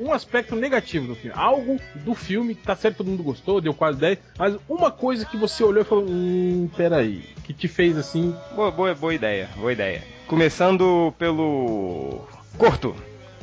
[0.00, 1.36] um, um- aspecto negativo do filme.
[1.36, 5.36] Algo do filme, tá certo, todo mundo gostou, deu quase 10, mas uma coisa que
[5.36, 8.34] você olhou e falou, hum, peraí, que te fez assim.
[8.54, 10.02] Boa, boa, boa ideia, boa ideia.
[10.28, 12.20] Começando pelo.
[12.56, 12.94] Corto.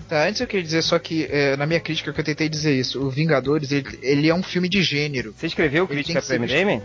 [0.08, 2.74] Tá, antes eu queria dizer só que, é, na minha crítica, que eu tentei dizer
[2.74, 5.34] isso, o Vingadores, ele, ele é um filme de gênero.
[5.38, 6.82] Você escreveu Ele crítica que pra visto- MDM?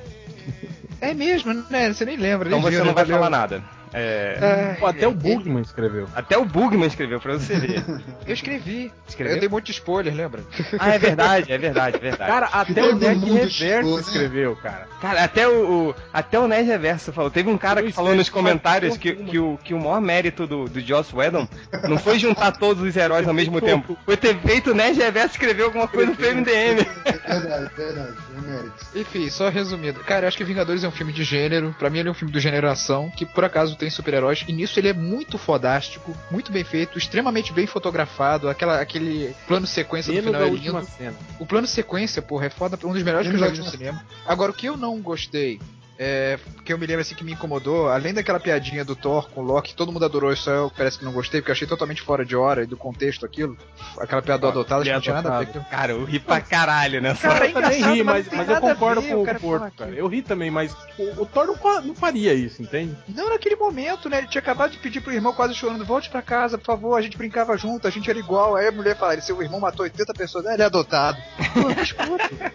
[1.00, 1.92] É mesmo, né?
[1.92, 2.48] Você nem lembra.
[2.48, 2.92] Então você não né?
[2.92, 3.62] vai falar nada.
[3.92, 6.08] É, É, Pô, até o ele- Bugman escreveu.
[6.14, 7.84] Até o Bugman escreveu pra você ver.
[8.26, 8.92] Eu escrevi.
[9.08, 9.34] Escreveu?
[9.36, 10.42] Eu dei um monte de spoiler, lembra?
[10.78, 12.30] Ah, é verdade, é verdade, é verdade.
[12.30, 14.00] Cara, até todo o Nerd Reverso né?
[14.00, 14.88] escreveu, cara.
[15.00, 17.30] Cara, até o, o- até o Nerd Reverso falou.
[17.30, 20.64] Teve um cara que falou nos comentários que, que, o, que o maior mérito do,
[20.66, 21.46] do Joss Whedon
[21.88, 23.96] não foi juntar todos os heróis ao mesmo tempo.
[24.04, 26.86] Foi ter feito o Nerd Reverso escrever alguma coisa pro MDM.
[27.28, 28.12] É verdade, verdade.
[28.36, 28.74] É mérito.
[28.94, 30.00] Enfim, só resumindo.
[30.00, 31.74] Cara, eu acho que Vingadores é um filme de gênero.
[31.78, 34.44] Pra mim, ele é um filme do gênero ação, que por acaso tem super-heróis.
[34.46, 38.48] E nisso ele é muito fodástico, muito bem feito, extremamente bem fotografado.
[38.48, 40.84] Aquela, aquele plano sequência do final é lindo.
[40.84, 41.14] cena.
[41.38, 44.04] O plano sequência, porra, é foda, um dos melhores que eu já vi no cinema.
[44.26, 45.60] Agora, o que eu não gostei,
[45.98, 49.40] é, que eu me lembro assim que me incomodou, além daquela piadinha do Thor com
[49.40, 52.02] o Loki, todo mundo adorou, isso eu parece que não gostei, porque eu achei totalmente
[52.02, 53.56] fora de hora e do contexto aquilo.
[53.98, 56.18] Aquela piada do adotado, acho que não tinha nada a ver com Cara, eu ri
[56.18, 57.74] pra caralho nessa Cara, hora.
[57.74, 59.90] é eu ri, mas mas, mas eu concordo ver, com o Porto, cara.
[59.90, 62.96] Eu ri também, mas o, o Thor não, não faria isso, entende?
[63.08, 64.18] Não naquele momento, né?
[64.18, 67.02] Ele tinha acabado de pedir pro irmão, quase chorando: volte pra casa, por favor, a
[67.02, 68.56] gente brincava junto, a gente era igual.
[68.56, 71.18] Aí a mulher fala: seu irmão matou 80 pessoas, ah, ele é adotado.
[71.54, 71.66] Pô.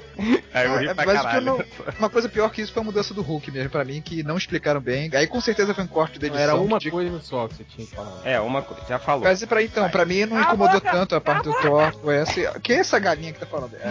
[0.53, 1.45] Aí eu ri pra mas caralho.
[1.45, 1.63] não-
[1.97, 4.37] uma coisa pior que isso foi a mudança do Hulk mesmo, pra mim, que não
[4.37, 5.09] explicaram bem.
[5.13, 6.43] Aí com certeza foi um corte da edição.
[6.43, 8.21] era uma que coisa só que você tinha que falar.
[8.25, 9.23] É, uma coisa, já falou.
[9.23, 11.93] Mas pra então, pra mim não incomodou tanto a parte do Thor.
[12.01, 12.59] Foi essa...
[12.59, 13.75] Quem é essa galinha que tá falando?
[13.75, 13.89] É,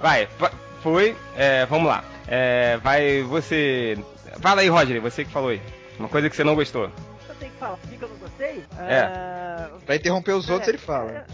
[0.00, 1.16] Vai, va- foi.
[1.36, 2.04] é, vamos lá.
[2.26, 3.98] É, vai você.
[4.40, 5.60] Fala aí, Roger, você que falou aí.
[5.98, 6.84] Uma coisa que você não gostou.
[7.28, 8.64] Eu tenho que falar o que eu não gostei?
[8.78, 9.00] É.
[9.00, 11.24] Ah, pra interromper os outros, É, ele fala.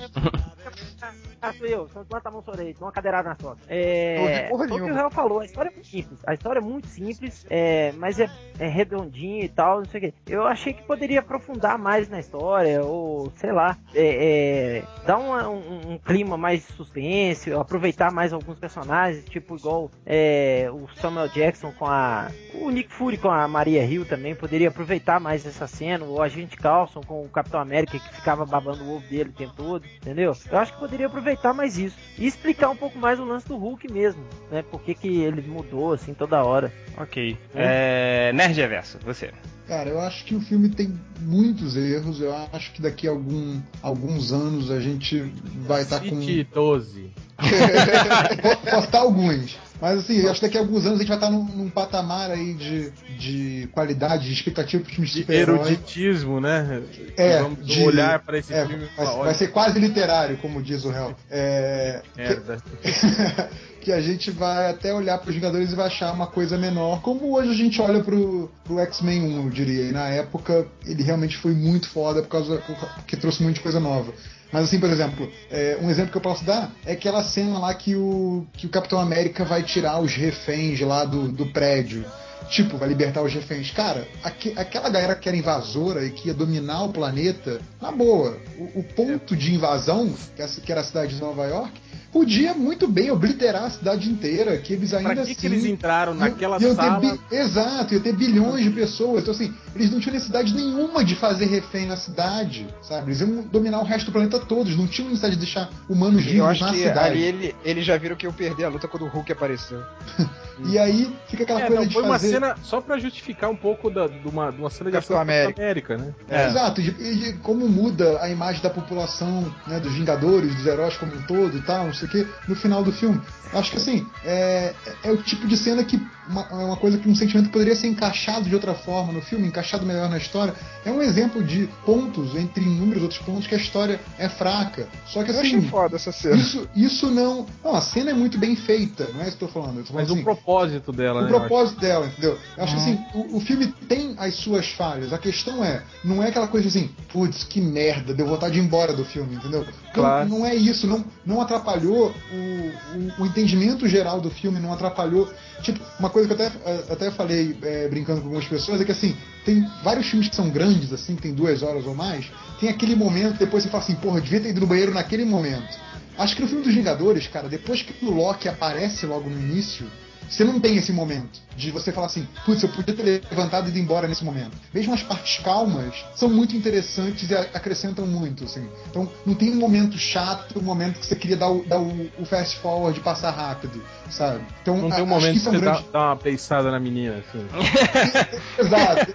[1.42, 1.88] Ah, sou eu,
[2.24, 3.66] a mão sobre dá uma cadeirada nas costas.
[3.68, 4.48] É.
[4.50, 4.94] O que o.
[4.94, 6.18] Real falou, a história é muito simples.
[6.26, 10.02] A história é muito simples, é, mas é, é redondinha e tal, não sei o
[10.04, 10.14] quê.
[10.26, 15.48] Eu achei que poderia aprofundar mais na história, ou sei lá, é, é, dar uma-
[15.48, 21.28] um, um clima mais de suspense, aproveitar mais alguns personagens, tipo igual é, o Samuel
[21.28, 22.28] Jackson com a.
[22.54, 26.56] O Nick Fury com a Maria Hill também, poderia aproveitar mais essa cena, o Agente
[26.56, 30.34] Carlson com o Capitão América que ficava babando o ovo dele o tempo todo, entendeu?
[30.54, 31.96] Eu acho que poderia aproveitar mais isso.
[32.16, 34.62] E explicar um pouco mais o lance do Hulk mesmo, né?
[34.62, 36.72] Por que, que ele mudou assim toda hora.
[36.96, 37.36] Ok.
[37.54, 39.32] É, Nerd Reverso, você.
[39.66, 42.20] Cara, eu acho que o filme tem muitos erros.
[42.20, 45.20] Eu acho que daqui a algum, alguns anos a gente
[45.66, 46.20] vai estar com.
[46.20, 47.12] City 12.
[47.36, 49.58] Po- Posso estar alguns.
[49.80, 51.68] Mas assim, eu acho que daqui a alguns anos a gente vai estar num, num
[51.68, 55.56] patamar aí de, de qualidade, de expectativa para filmes de De super-herói.
[55.58, 56.82] eruditismo, né?
[57.16, 60.84] É, Vamos de- olhar para esse É, filme vai, vai ser quase literário, como diz
[60.84, 61.14] o réu.
[61.30, 62.58] É, merda.
[63.80, 67.02] que a gente vai até olhar para os Vingadores e vai achar uma coisa menor,
[67.02, 69.82] como hoje a gente olha pro, pro X-Men 1, eu diria.
[69.88, 72.62] E na época ele realmente foi muito foda por causa
[72.96, 74.12] porque trouxe muita coisa nova.
[74.54, 77.74] Mas assim, por exemplo, é, um exemplo que eu posso dar é aquela cena lá
[77.74, 82.04] que o, que o Capitão América vai tirar os reféns lá do, do prédio.
[82.48, 83.72] Tipo, vai libertar os reféns.
[83.72, 88.38] Cara, aque- aquela galera que era invasora e que ia dominar o planeta, na boa,
[88.56, 91.72] o, o ponto de invasão, que que era a cidade de Nova York,
[92.14, 95.34] podia muito bem obliterar a cidade inteira, que eles ainda Pra que, assim...
[95.34, 97.00] que eles entraram iam- naquela iam ter sala?
[97.00, 99.22] bi- Exato, ia ter bilhões de pessoas.
[99.22, 103.08] Então, assim, eles não tinham necessidade nenhuma de fazer refém na cidade, sabe?
[103.10, 104.68] Eles iam dominar o resto do planeta todo.
[104.68, 106.98] Eles não tinham necessidade de deixar humanos Eu vivos acho na que cidade.
[107.00, 109.82] ali ele, eles já viram que iam perder a luta quando o Hulk apareceu.
[110.70, 112.28] E aí fica aquela É, coisa não, de foi uma fazer...
[112.34, 115.60] cena só pra justificar um pouco da, de, uma, de uma cena de Capitão América.
[115.60, 116.14] América, né?
[116.30, 116.46] É.
[116.46, 121.12] Exato, e e como muda a imagem da população, né, dos Vingadores, dos heróis como
[121.12, 123.20] um todo e tal, não sei sei o que, no final do filme.
[123.52, 127.08] Acho que assim, é, é o tipo de cena que uma, é uma coisa que
[127.08, 130.54] um sentimento poderia ser encaixado de outra forma no filme, encaixado melhor na história.
[130.84, 134.88] É um exemplo de pontos, entre inúmeros outros pontos, que a história é fraca.
[135.06, 135.58] Só que Eu assim.
[135.58, 136.34] achei foda essa cena.
[136.36, 137.46] Isso, isso não.
[137.62, 139.78] Não, a cena é muito bem feita, não é isso que eu tô falando.
[139.78, 141.30] Eu tô falando Mas assim, o propósito dela, o né?
[141.30, 141.46] eu acho.
[141.46, 142.38] propósito dela, entendeu?
[142.56, 145.12] Eu acho que assim, o, o filme tem as suas falhas.
[145.12, 148.62] A questão é, não é aquela coisa assim, putz, que merda, deu vontade de ir
[148.64, 149.60] embora do filme, entendeu?
[149.64, 150.28] Não, Claro.
[150.28, 155.32] não é isso, não, não atrapalhou o, o, o entendimento geral do filme, não atrapalhou.
[155.62, 158.92] Tipo, uma coisa que eu até, até falei é, brincando com algumas pessoas é que
[158.92, 162.30] assim, tem vários filmes que são grandes, assim, que tem duas horas ou mais,
[162.60, 165.78] tem aquele momento, depois você fala assim, porra, devia ter ido no banheiro naquele momento.
[166.16, 169.86] Acho que no filme dos Vingadores, cara, depois que o Loki aparece logo no início,
[170.28, 173.70] você não tem esse momento de você falar assim, putz, eu podia ter levantado e
[173.70, 174.56] ido embora nesse momento.
[174.72, 178.68] Mesmo as partes calmas são muito interessantes e acrescentam muito, assim.
[178.90, 182.10] Então não tem um momento chato, um momento que você queria dar o, dar o,
[182.18, 184.40] o fast forward, passar rápido, sabe?
[184.62, 185.88] Então Não a- tem um acho momento que que você um dá, grande...
[185.92, 187.46] dá uma pensada na menina, assim.
[188.58, 189.14] exato,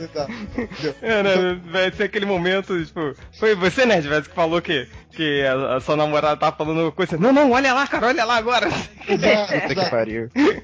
[0.00, 0.32] exato?
[1.02, 5.42] É, né, vai ser aquele momento, tipo, foi você, Nerd, velho, que falou que, que
[5.46, 7.16] a, a sua namorada tava falando coisa.
[7.16, 8.66] Não, não, olha lá, cara, olha lá agora.
[9.08, 9.90] Exato, Puta que exato.
[10.28, 10.62] Pariu.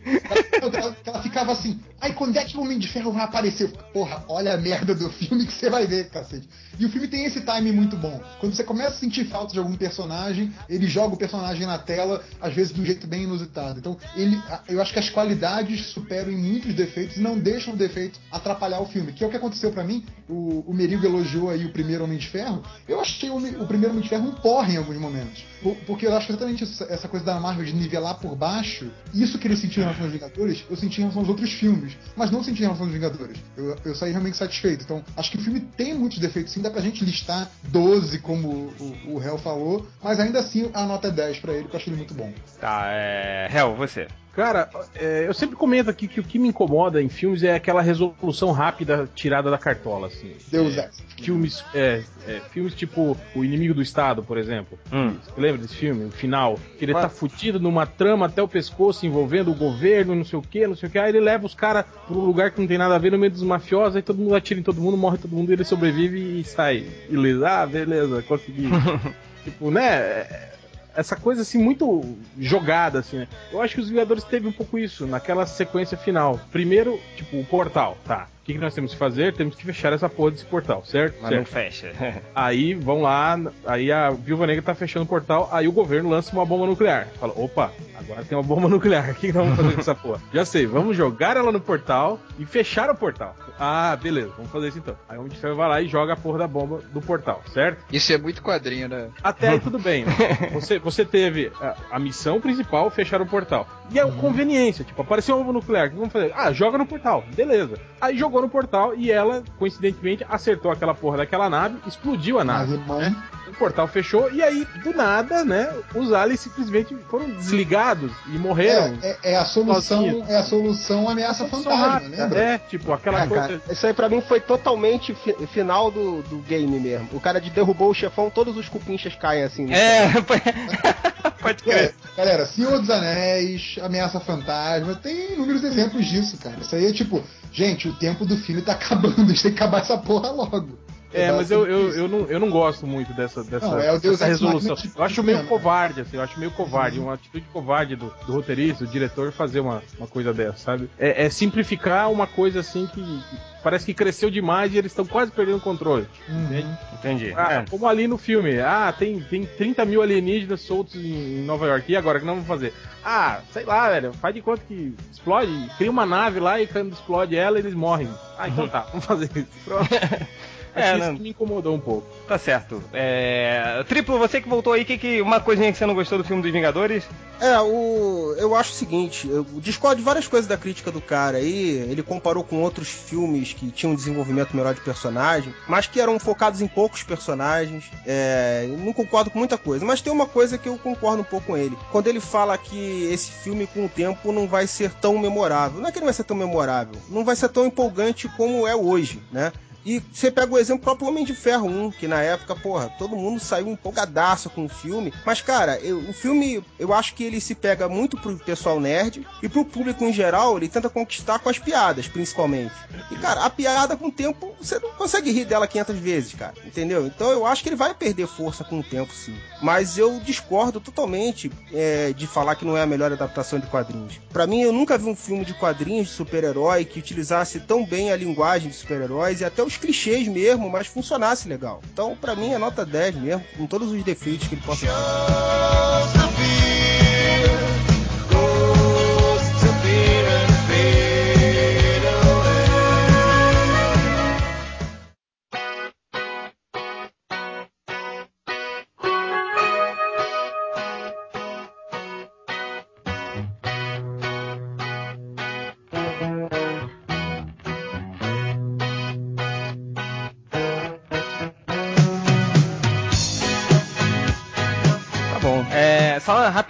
[0.61, 3.71] Ela, ela- ficava assim, ai, quando é que o Homem de Ferro vai aparecer?
[3.93, 6.49] Porra, olha a merda do filme que você vai ver, cacete.
[6.79, 8.21] E o filme tem esse time muito bom.
[8.41, 12.23] Quando você começa a sentir falta de algum personagem, ele joga o personagem na tela,
[12.41, 13.79] às vezes de um jeito bem inusitado.
[13.79, 14.39] Então, ele,
[14.69, 18.81] eu acho que as qualidades superam em muitos defeitos e não deixam o defeito atrapalhar
[18.81, 19.13] o filme.
[19.13, 20.05] Que é o que aconteceu pra mim.
[20.29, 22.63] O, o Merigo elogiou aí o primeiro Homem de Ferro.
[22.89, 25.45] Eu achei o, o primeiro Homem de Ferro um porre em alguns momentos.
[25.63, 28.91] Por- Porque eu acho exatamente essa coisa da Marvel de nivelar por baixo.
[29.13, 31.97] Isso que ele sentiu em relação aos Vingadores, eu senti em relação aos outros filmes.
[32.17, 33.39] Mas não senti em relação aos Vingadores.
[33.57, 34.85] Eu, eu saí realmente satisfeito.
[34.85, 36.63] Então, acho que o filme tem muitos defeitos, sim.
[36.63, 39.87] Dá pra gente listar 12, como o, o Hell falou.
[40.03, 42.33] Mas ainda assim, a nota é 10 pra ele, porque eu achei ele muito bom.
[42.61, 43.49] Tá, é.
[43.53, 44.07] Hel, você.
[44.35, 47.83] Cara, é, eu sempre comento aqui que o que me incomoda em filmes é aquela
[47.83, 50.33] resolução rápida tirada da cartola, assim.
[50.51, 50.91] Deus é, é.
[51.23, 54.79] Filmes, é, é, filmes tipo O Inimigo do Estado, por exemplo.
[54.93, 55.17] Hum.
[55.23, 56.07] Você lembra desse filme?
[56.07, 56.59] O final.
[56.79, 57.03] Que ele Qual?
[57.03, 60.77] tá fudido numa trama até o pescoço envolvendo o governo, não sei o que, não
[60.77, 60.99] sei o que.
[60.99, 63.19] Aí ele leva os caras pra um lugar que não tem nada a ver no
[63.19, 66.41] meio dos mafiosos, aí todo mundo atira em todo mundo, morre todo mundo, ele sobrevive
[66.41, 66.87] e sai.
[67.09, 68.69] Beleza, ah, beleza, consegui.
[69.45, 70.50] tipo, né?
[70.95, 73.29] Essa coisa assim, muito jogada, assim, né?
[73.53, 76.41] Eu acho que os Vingadores teve um pouco isso naquela sequência final.
[76.51, 78.29] Primeiro, tipo, o portal, tá?
[78.51, 79.33] O que, que nós temos que fazer?
[79.33, 81.19] Temos que fechar essa porra desse portal, certo?
[81.21, 81.39] Mas certo.
[81.39, 81.93] não fecha.
[82.35, 86.33] Aí vão lá, aí a Viúva Negra tá fechando o portal, aí o governo lança
[86.33, 87.07] uma bomba nuclear.
[87.19, 89.95] Fala, opa, agora tem uma bomba nuclear, o que, que nós vamos fazer com essa
[89.95, 90.21] porra?
[90.33, 93.37] Já sei, vamos jogar ela no portal e fechar o portal.
[93.59, 94.97] Ah, beleza, vamos fazer isso então.
[95.09, 97.43] Aí o Homem de Ferro vai lá e joga a porra da bomba do portal,
[97.53, 97.85] certo?
[97.93, 99.11] Isso é muito quadrinho, né?
[99.23, 100.05] Até aí tudo bem.
[100.53, 103.69] Você, você teve a, a missão principal, fechar o portal.
[103.93, 106.33] E a conveniência, tipo, apareceu uma bomba nuclear, o que vamos fazer?
[106.35, 107.75] Ah, joga no portal, beleza.
[108.01, 112.77] Aí jogou no portal e ela, coincidentemente, acertou aquela porra daquela nave, explodiu a nave.
[112.79, 113.15] Mãe.
[113.49, 118.97] O portal fechou e aí, do nada, né, os aliens simplesmente foram desligados e morreram.
[119.03, 122.17] É, é, é a solução, é a solução ameaça fantasma, rápida.
[122.25, 122.41] lembra?
[122.41, 123.49] É, tipo, aquela É, coisa.
[123.49, 127.09] cara, isso aí pra mim foi totalmente fi- final do, do game mesmo.
[127.13, 129.67] O cara de derrubou o chefão, todos os cupinchas caem assim.
[129.75, 130.09] É,
[131.43, 131.95] pode crer.
[132.17, 136.57] Galera, Senhor dos Anéis, Ameaça Fantasma, tem inúmeros exemplos disso, cara.
[136.61, 137.23] Isso aí é tipo,
[137.53, 140.79] gente, o tempo do filme tá acabando, a gente tem que acabar essa porra logo.
[141.13, 143.99] É, mas eu, eu, eu, não, eu não gosto muito dessa, dessa, Não, é o
[143.99, 144.77] Deus dessa resolução.
[144.97, 148.85] Eu acho meio covarde, assim, eu acho meio covarde, uma atitude covarde do, do roteirista,
[148.85, 150.89] do diretor, fazer uma, uma coisa dessa, sabe?
[150.99, 155.05] É, é simplificar uma coisa assim que, que parece que cresceu demais e eles estão
[155.05, 156.07] quase perdendo o controle.
[156.29, 156.77] Uhum.
[156.95, 157.33] Entendi.
[157.37, 157.65] Ah, É.
[157.69, 161.91] Como ali no filme, ah, tem, tem 30 mil alienígenas soltos em, em Nova York,
[161.91, 162.73] e agora o que nós vamos fazer?
[163.05, 166.93] Ah, sei lá, velho, faz de conta que explode, cria uma nave lá e quando
[166.93, 168.09] explode ela, eles morrem.
[168.39, 169.49] Ah, então tá, vamos fazer isso.
[169.65, 169.89] Pronto.
[170.75, 171.07] É, Acho não.
[171.07, 172.07] isso que me incomodou um pouco.
[172.29, 172.83] Tá certo.
[172.93, 173.83] É...
[173.89, 176.43] Triplo, você que voltou aí, que, que uma coisinha que você não gostou do filme
[176.43, 177.05] dos Vingadores?
[177.41, 181.39] É, o, eu acho o seguinte, eu discordo de várias coisas da crítica do cara
[181.39, 181.71] aí.
[181.91, 186.19] Ele comparou com outros filmes que tinham um desenvolvimento melhor de personagem, mas que eram
[186.19, 187.85] focados em poucos personagens.
[188.07, 191.25] É, eu não concordo com muita coisa, mas tem uma coisa que eu concordo um
[191.25, 191.77] pouco com ele.
[191.91, 195.81] Quando ele fala que esse filme, com o tempo, não vai ser tão memorável.
[195.81, 198.77] Não é que ele vai ser tão memorável, não vai ser tão empolgante como é
[198.77, 199.51] hoje, né?
[199.85, 203.17] E você pega o exemplo próprio Homem de Ferro 1, que na época, porra, todo
[203.17, 205.13] mundo saiu empolgadaço com o filme.
[205.25, 209.27] Mas, cara, eu, o filme, eu acho que ele se pega muito pro pessoal nerd
[209.43, 212.75] e pro público em geral, ele tenta conquistar com as piadas, principalmente.
[213.11, 216.55] E, cara, a piada com o tempo, você não consegue rir dela 500 vezes, cara,
[216.65, 217.07] entendeu?
[217.07, 219.35] Então eu acho que ele vai perder força com o tempo, sim.
[219.63, 224.21] Mas eu discordo totalmente é, de falar que não é a melhor adaptação de quadrinhos.
[224.33, 228.13] Para mim, eu nunca vi um filme de quadrinhos de super-herói que utilizasse tão bem
[228.13, 231.81] a linguagem de super-heróis e até os clichês mesmo, mas funcionasse legal.
[231.93, 235.50] Então, para mim, é nota 10 mesmo, com todos os defeitos que ele possa ter.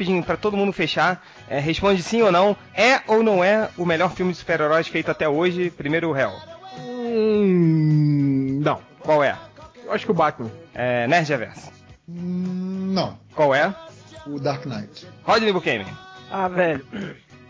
[0.01, 2.57] Rapidinho, pra todo mundo fechar, é, responde sim ou não.
[2.75, 5.71] É ou não é o melhor filme de super-heróis feito até hoje?
[5.71, 6.33] Primeiro o réu.
[6.79, 8.81] Hum, não.
[9.01, 9.37] Qual é?
[9.85, 10.51] Eu acho que o Batman.
[10.75, 11.71] É, Nerd Reverso.
[12.09, 13.75] Hum, Não, Qual é?
[14.27, 15.07] o Dark Knight.
[15.23, 15.85] Rodney Buchanan.
[16.31, 16.85] Ah, velho,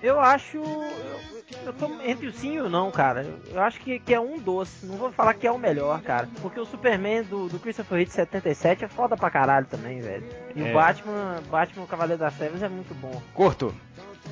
[0.03, 0.57] eu acho.
[0.59, 3.27] Eu, eu tô entre o sim e o não, cara.
[3.53, 4.85] Eu, acho que, que é um doce.
[4.87, 6.29] Não vou falar que é o melhor, cara.
[6.43, 10.25] Porque o Superman do, do Christopher Reeve 77 é foda pra caralho também, velho.
[10.55, 10.71] E É.
[10.71, 13.21] o Batman, Batman o Cavaleiro das Trevas é muito bom.
[13.35, 13.75] Curto.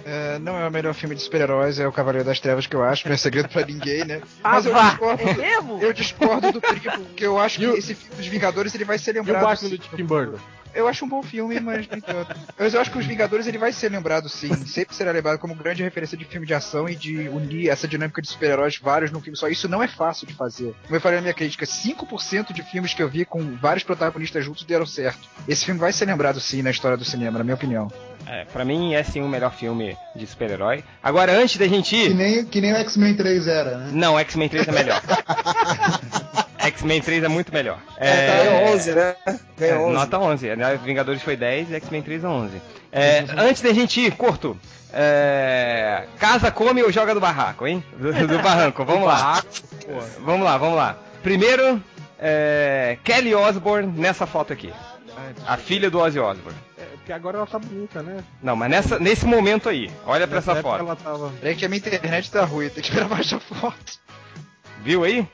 [0.05, 2.85] É, não é o melhor filme de super-heróis, é o Cavaleiro das Trevas que eu
[2.85, 4.21] acho, não é segredo pra ninguém, né?
[4.45, 4.91] Ah, Mas eu vá!
[4.91, 5.79] discordo, É mesmo?
[5.83, 9.17] eu discordo do triplo, porque eu acho que esse filme dos Vingadores ele vai ser
[9.17, 9.43] E o lembrado.
[9.45, 10.39] Batman do Tim Burton?
[10.75, 12.35] Eu acho um bom filme, mas nem tanto.
[12.59, 14.55] Mas eu acho que os Vingadores ele vai ser lembrado sim.
[14.67, 18.21] Sempre será lembrado como grande referência de filme de ação e de unir essa dinâmica
[18.23, 19.49] de super-heróis vários num filme só.
[19.49, 20.75] Isso não é fácil de fazer.
[20.85, 24.45] Como eu falei na minha crítica, 5% de filmes que eu vi com vários protagonistas
[24.45, 25.29] juntos deram certo.
[25.49, 27.91] Esse filme vai ser lembrado sim na história do cinema, na minha opinião.
[28.27, 30.85] É, pra mim é sim o melhor filme de super-herói.
[31.03, 32.15] Agora, antes da gente Que ir.
[32.15, 33.91] nem, que nem o X-Men 3 era, né?
[33.93, 35.01] Não, X-Men 3 é melhor.
[36.69, 37.79] X-Men 3 é muito melhor.
[37.97, 39.17] É, ganhou 11, né?
[39.27, 39.95] É, Ganhou 11.
[39.95, 40.57] nota 11.
[40.57, 40.81] né?
[40.83, 42.63] Vingadores foi 10 X-Men 3 é 11.
[42.93, 44.59] É, antes da gente ir, curto.
[44.93, 47.85] É, casa, come ou joga do barraco, hein?
[47.99, 49.43] Do, do barranco, vamos lá.
[50.21, 50.97] Vamos lá, vamos lá.
[51.23, 51.83] Primeiro,
[52.19, 54.73] é, Kelly Osbourne nessa foto aqui.
[55.47, 56.59] A filha do Ozzy Osbourne.
[56.79, 58.23] É, porque agora ela tá bonita, né?
[58.43, 60.87] Não, mas nessa, nesse momento aí, olha pra Nessa essa época foto.
[60.87, 61.33] Ela tava...
[61.41, 63.99] Peraí que a minha internet tá ruim, tem que gravar baixar foto.
[64.83, 65.27] Viu aí?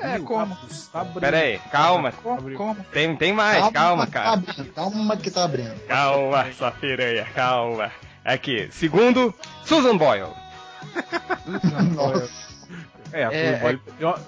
[0.00, 0.56] É, como?
[0.92, 1.04] Tá.
[1.04, 2.12] Pera aí, calma.
[2.12, 2.50] Como?
[2.56, 2.74] Como?
[2.92, 4.32] Tem, tem mais, calma, que Tá cara.
[4.34, 5.86] abrindo, calma que tá abrindo.
[5.86, 7.90] Calma, essa piranha, calma.
[8.24, 9.34] Aqui, segundo,
[9.64, 10.28] Susan Boyle.
[11.94, 12.30] Nossa.
[13.12, 13.80] É, a É, Susan Boyle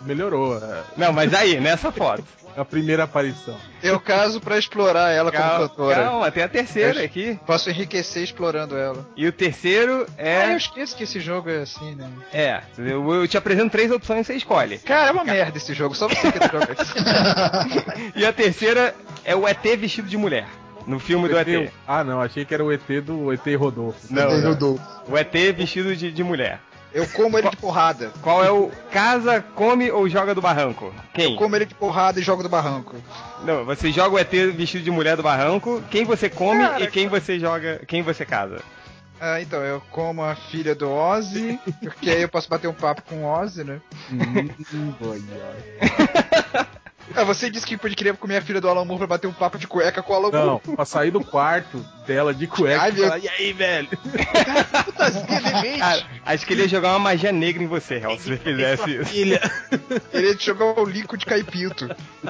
[0.02, 0.56] melhorou.
[0.58, 2.24] É Não, mas aí, nessa foto.
[2.58, 3.56] A primeira aparição.
[3.82, 5.94] Eu caso pra explorar ela como Calma, cantora.
[6.02, 7.38] calma, tem a terceira aqui.
[7.46, 9.06] Posso enriquecer explorando ela.
[9.16, 10.56] E o terceiro Ah, eu é.
[10.56, 12.08] esqueço que esse jogo é assim, né?
[12.32, 14.78] É, eu, eu te apresento três opções e você escolhe.
[14.78, 16.94] Cara, é uma merda esse jogo, só você que joga isso.
[18.16, 18.94] E a terceira
[19.24, 20.46] é o ET vestido de mulher.
[20.86, 21.70] No filme do ET.
[21.86, 23.98] Ah, não, achei que era o ET do ET Rodolfo.
[24.10, 24.80] Não, não.
[25.06, 26.60] O ET vestido de, de mulher.
[26.92, 28.10] Eu como ele de porrada.
[28.22, 30.92] Qual é o casa, come ou joga do barranco?
[31.12, 31.32] Quem?
[31.32, 32.96] Eu como ele de porrada e jogo do barranco.
[33.44, 36.86] Não, você joga o ET vestido de mulher do barranco, quem você come Cara, e
[36.86, 38.62] quem você joga, quem você casa.
[39.20, 43.02] Ah, então, eu como a filha do Ozzy, porque aí eu posso bater um papo
[43.02, 43.80] com o Ozzy, né?
[44.12, 46.68] Hum, boy, boy.
[47.14, 49.32] Ah, você disse que pode querer comer a filha do Alan Moore pra bater um
[49.32, 50.76] papo de cueca com o Alan Não, Moore.
[50.76, 53.88] pra sair do quarto dela de cueca Ai, e meu- falar, e aí, velho?
[54.84, 55.78] Putazinha demente.
[55.78, 58.90] Cara, acho que ele ia jogar uma magia negra em você, Real, se você fizesse
[58.96, 59.14] isso.
[60.12, 61.88] Ele ia te jogar o Lico de caipito.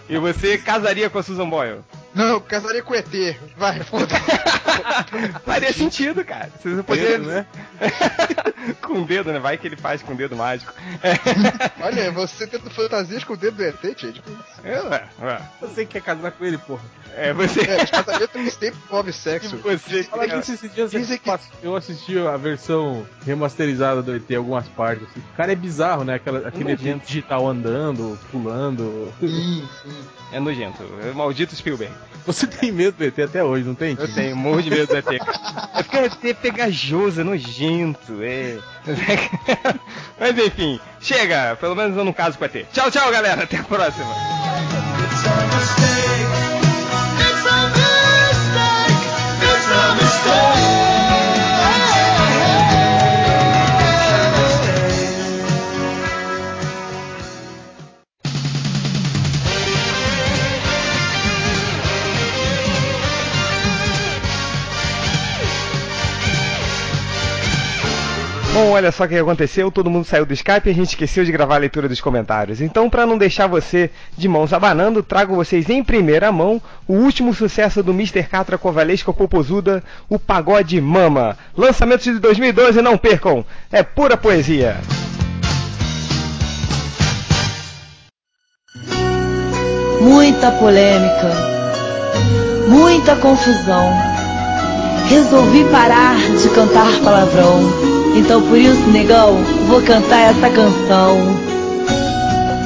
[0.09, 1.81] E você casaria com a Susan Boyle?
[2.19, 3.07] Não, eu casaria com o ET.
[3.57, 4.21] Vai, foda-se.
[5.47, 6.51] Faria sentido, cara.
[6.61, 7.47] Se você poder, Dedo, né?
[8.83, 9.39] com o dedo, né?
[9.39, 10.73] Vai que ele faz com o dedo mágico.
[11.81, 14.21] Olha, você tendo fantasias com o dedo do ET, gente.
[14.65, 15.41] É, ué, ué.
[15.61, 16.83] Você quer casar com ele, porra.
[17.15, 17.61] É, você.
[17.61, 19.57] É, os casamentos sempre envolvem sexo.
[19.59, 20.03] Você.
[20.03, 21.31] Fala disso esses dias que-
[21.63, 25.07] eu assisti a versão remasterizada do ET, algumas partes.
[25.09, 25.21] Assim.
[25.21, 26.15] O cara é bizarro, né?
[26.15, 27.07] Aquela, aquele ET Nojento.
[27.07, 29.13] digital andando, pulando.
[29.21, 29.97] Sim, sim.
[30.33, 30.83] É nojento.
[31.03, 31.93] É Maldito Spielberg.
[32.27, 33.97] Você tem medo do ET até hoje, não tem?
[33.99, 35.07] Eu tenho morro de medo do ET.
[35.75, 38.59] É porque o ET é pegajoso, é nojento, é.
[40.19, 42.67] Mas enfim, chega, pelo menos eu não caso com o ET.
[42.73, 44.15] Tchau, tchau, galera, até a próxima.
[68.79, 71.33] Olha só o que aconteceu, todo mundo saiu do Skype e a gente esqueceu de
[71.33, 72.61] gravar a leitura dos comentários.
[72.61, 77.35] Então, para não deixar você de mãos abanando, trago vocês em primeira mão o último
[77.35, 78.23] sucesso do Mr.
[78.23, 81.37] Catra Covalesca Popozuda, o Pagode Mama.
[81.57, 84.77] Lançamento de 2012, não percam, é pura poesia.
[90.01, 91.33] Muita polêmica,
[92.69, 94.18] muita confusão.
[95.09, 97.61] Resolvi parar de cantar palavrão.
[98.15, 101.17] Então por isso, negão, vou cantar essa canção.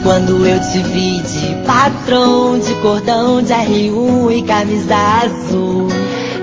[0.03, 5.89] Quando eu te vi de patrão, de cordão de R1 e camisa azul,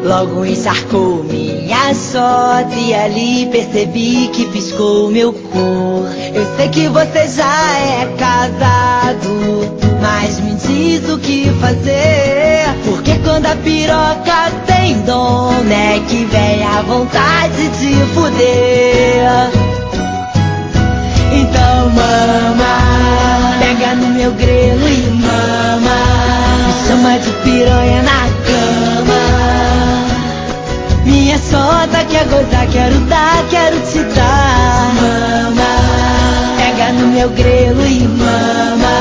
[0.04, 6.08] logo encharcou minha shot e ali percebi que piscou meu cor.
[6.34, 9.30] Eu sei que você já é casado,
[10.02, 12.64] mas me diz o que fazer.
[12.86, 16.00] Porque quando a piroca tem dom, né?
[16.08, 19.52] Que vem a vontade de fuder.
[21.32, 23.39] Então mama,
[23.70, 26.00] pega no meu grelo e mama.
[26.66, 29.22] Me chama de piranha na cama.
[31.06, 34.92] Minha sota quer gozar, quero dar, quero te dar.
[34.96, 35.72] Mama,
[36.58, 38.96] pega no meu grelo e mama.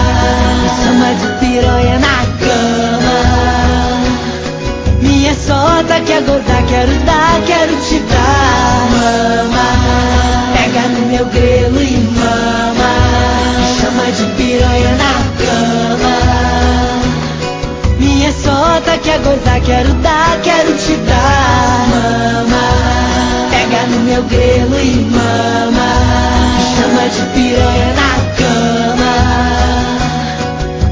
[0.62, 3.18] Me chama de piranha na cama.
[5.00, 8.88] Minha sota quer gozar, quero dar, quero te dar.
[8.90, 9.97] Mama,
[19.08, 21.88] quer gozar, quero dar, quero te dar.
[21.88, 22.68] Mama,
[23.50, 25.88] pega no meu grelo e mama.
[26.76, 29.14] Chama de piranha na cama.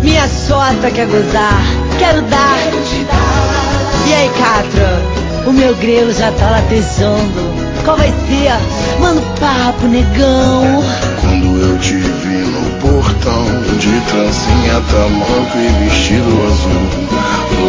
[0.02, 1.60] Minha sota quer gozar,
[1.98, 4.08] quero dar, quero te dar.
[4.08, 5.02] E aí, Catra,
[5.46, 7.66] o meu grelo já tá latejando.
[7.84, 8.52] Qual vai ser?
[8.98, 10.82] Mano, papo, negão.
[11.20, 13.44] Quando eu te vi no portão
[13.86, 17.06] De trancinha, tamanco e vestido azul.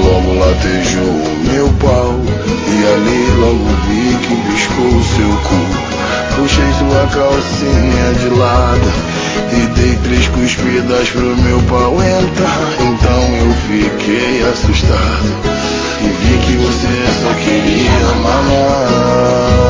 [0.03, 2.20] Logo latejou o meu pau
[2.68, 5.61] E ali logo vi que piscou o seu cu.
[6.36, 8.89] Puxei sua calcinha de lado
[9.53, 12.68] E dei três cuspidas pro meu pau entrar.
[12.80, 15.30] Então eu fiquei assustado
[16.01, 19.66] E vi que você só queria mamar